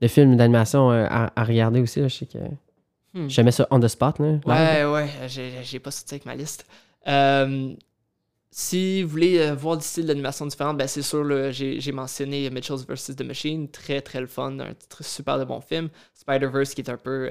[0.00, 2.00] de films d'animation euh, à, à regarder aussi.
[2.00, 2.08] là.
[2.08, 2.38] Je sais que.
[3.12, 3.28] Hmm.
[3.28, 4.18] Je mets ça on the spot.
[4.18, 4.38] Là.
[4.46, 6.64] Ouais, ouais, j'ai pas sorti avec ma liste.
[8.52, 13.14] Si vous voulez voir des styles d'animation différents, ben c'est sûr, j'ai mentionné Mitchell's vs.
[13.16, 15.88] The Machine, très très le fun, un très super de bon film.
[16.14, 17.30] Spider-Verse qui est un peu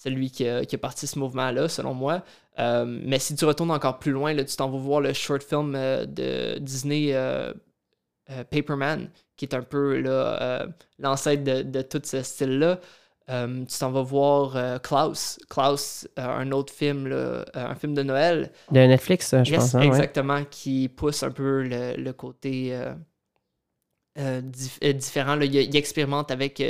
[0.00, 2.22] celui qui a, qui a parti ce mouvement-là, selon moi.
[2.60, 5.42] Euh, mais si tu retournes encore plus loin, là, tu t'en vas voir le short
[5.42, 7.52] film euh, de Disney euh,
[8.50, 10.00] Paperman, qui est un peu
[10.98, 12.78] l'ancêtre de, de tout ce style-là.
[13.28, 15.38] Tu t'en vas voir Klaus.
[15.50, 18.52] Klaus, un autre film, là, un film de Noël.
[18.70, 19.74] De Netflix, je Yes, pense.
[19.74, 19.86] hein, ouais.
[19.86, 22.74] exactement, qui pousse un peu le, le côté
[24.16, 25.36] dif- différent.
[25.36, 25.44] là.
[25.44, 26.62] Il, il expérimente avec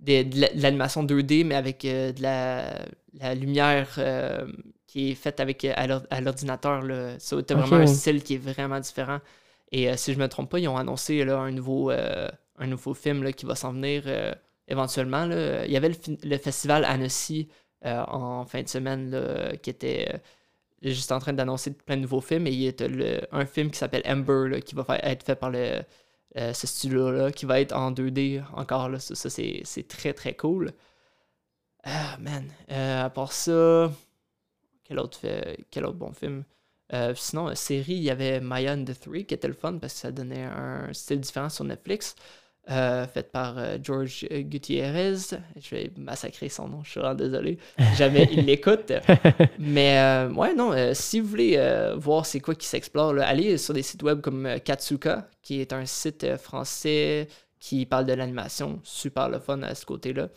[0.00, 2.84] des- de la- de l'animation 2D, mais avec euh, de la,
[3.14, 4.46] la lumière euh,
[4.86, 6.82] qui est faite avec, euh, à l'or- à l'ordinateur.
[6.82, 7.18] là.
[7.18, 7.60] So, t'as Ok.
[7.66, 9.20] vraiment un style qui est vraiment différent.
[9.72, 12.94] Et euh, si je me trompe pas, ils ont annoncé là, un, nouveau, un nouveau
[12.94, 14.04] film là, qui va s'en venir
[14.68, 15.26] éventuellement.
[15.26, 15.64] là.
[15.66, 17.48] Il y avait le, le festival Annecy
[17.84, 20.20] en fin de semaine là, qui était
[20.82, 22.46] juste en train d'annoncer plein de nouveaux films.
[22.46, 25.34] Et il y a le- un film qui s'appelle Ember là, qui va être fait
[25.36, 25.80] par le,
[26.36, 28.88] euh, ce studio-là, qui va être en 2D encore.
[28.88, 30.72] Là, ça, c'est très très cool.
[31.84, 32.50] Ah, man.
[32.70, 33.90] Euh, à part ça,
[34.84, 35.20] quel autre,
[35.70, 36.44] quel autre bon film?
[36.92, 39.94] Euh, Sinon, série, il y avait Maya and the Three qui était le fun parce
[39.94, 42.14] que ça donnait un style différent sur Netflix.
[42.70, 45.14] Euh, fait par euh, George euh, Gutierrez.
[45.60, 47.58] Je vais massacrer son nom, je suis vraiment désolé.
[47.96, 48.92] Jamais il l'écoute.
[49.58, 51.58] Mais euh, ouais, non, si vous voulez
[51.96, 55.72] voir c'est quoi qui s'explore, là, allez sur des sites web comme Katsuka, qui est
[55.72, 57.28] un site français
[57.60, 58.80] qui parle de l'animation.
[58.82, 60.28] Super le fun à ce côté-là.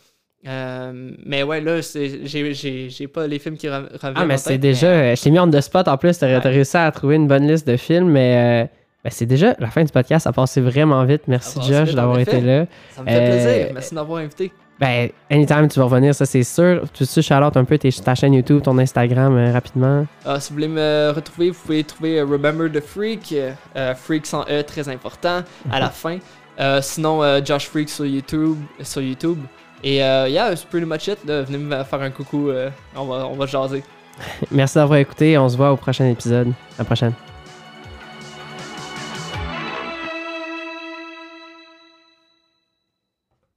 [0.46, 4.12] Euh, mais ouais, là, c'est- j'ai- j'ai j'ai pas les films qui re- reviennent.
[4.14, 4.86] Ah, mais en c'est tête, déjà.
[4.86, 6.16] euh, Je t'ai mis on the spot en plus.
[6.16, 6.40] T'as Ouais.
[6.40, 8.68] t'as réussi à trouver une bonne liste de films, mais euh,
[9.04, 10.24] ben, c'est déjà la fin du podcast.
[10.24, 11.22] Ça a passé vraiment vite.
[11.28, 12.66] Merci, Josh, d'avoir été là.
[12.90, 13.70] Ça me fait Euh, plaisir.
[13.74, 14.52] Merci de m'avoir invité.
[14.80, 16.82] Ben, anytime tu vas revenir, ça c'est sûr.
[16.92, 20.06] Tu veux shout-out un peu tes- ta chaîne YouTube, ton Instagram euh, rapidement?
[20.24, 23.34] Ah, si vous voulez me retrouver, vous pouvez trouver euh, Remember the Freak,
[23.96, 26.18] Freak sans E, très important, à la fin.
[26.80, 28.56] Sinon, Josh Freak sur YouTube.
[28.82, 29.38] Sur YouTube.
[29.84, 31.18] Et yeah, c'est pretty much it.
[31.26, 31.42] là.
[31.42, 32.50] Venez me faire un coucou.
[32.96, 33.82] on, va, on va jaser.
[34.50, 35.36] Merci d'avoir écouté.
[35.38, 36.48] On se voit au prochain épisode.
[36.48, 37.12] À la prochaine.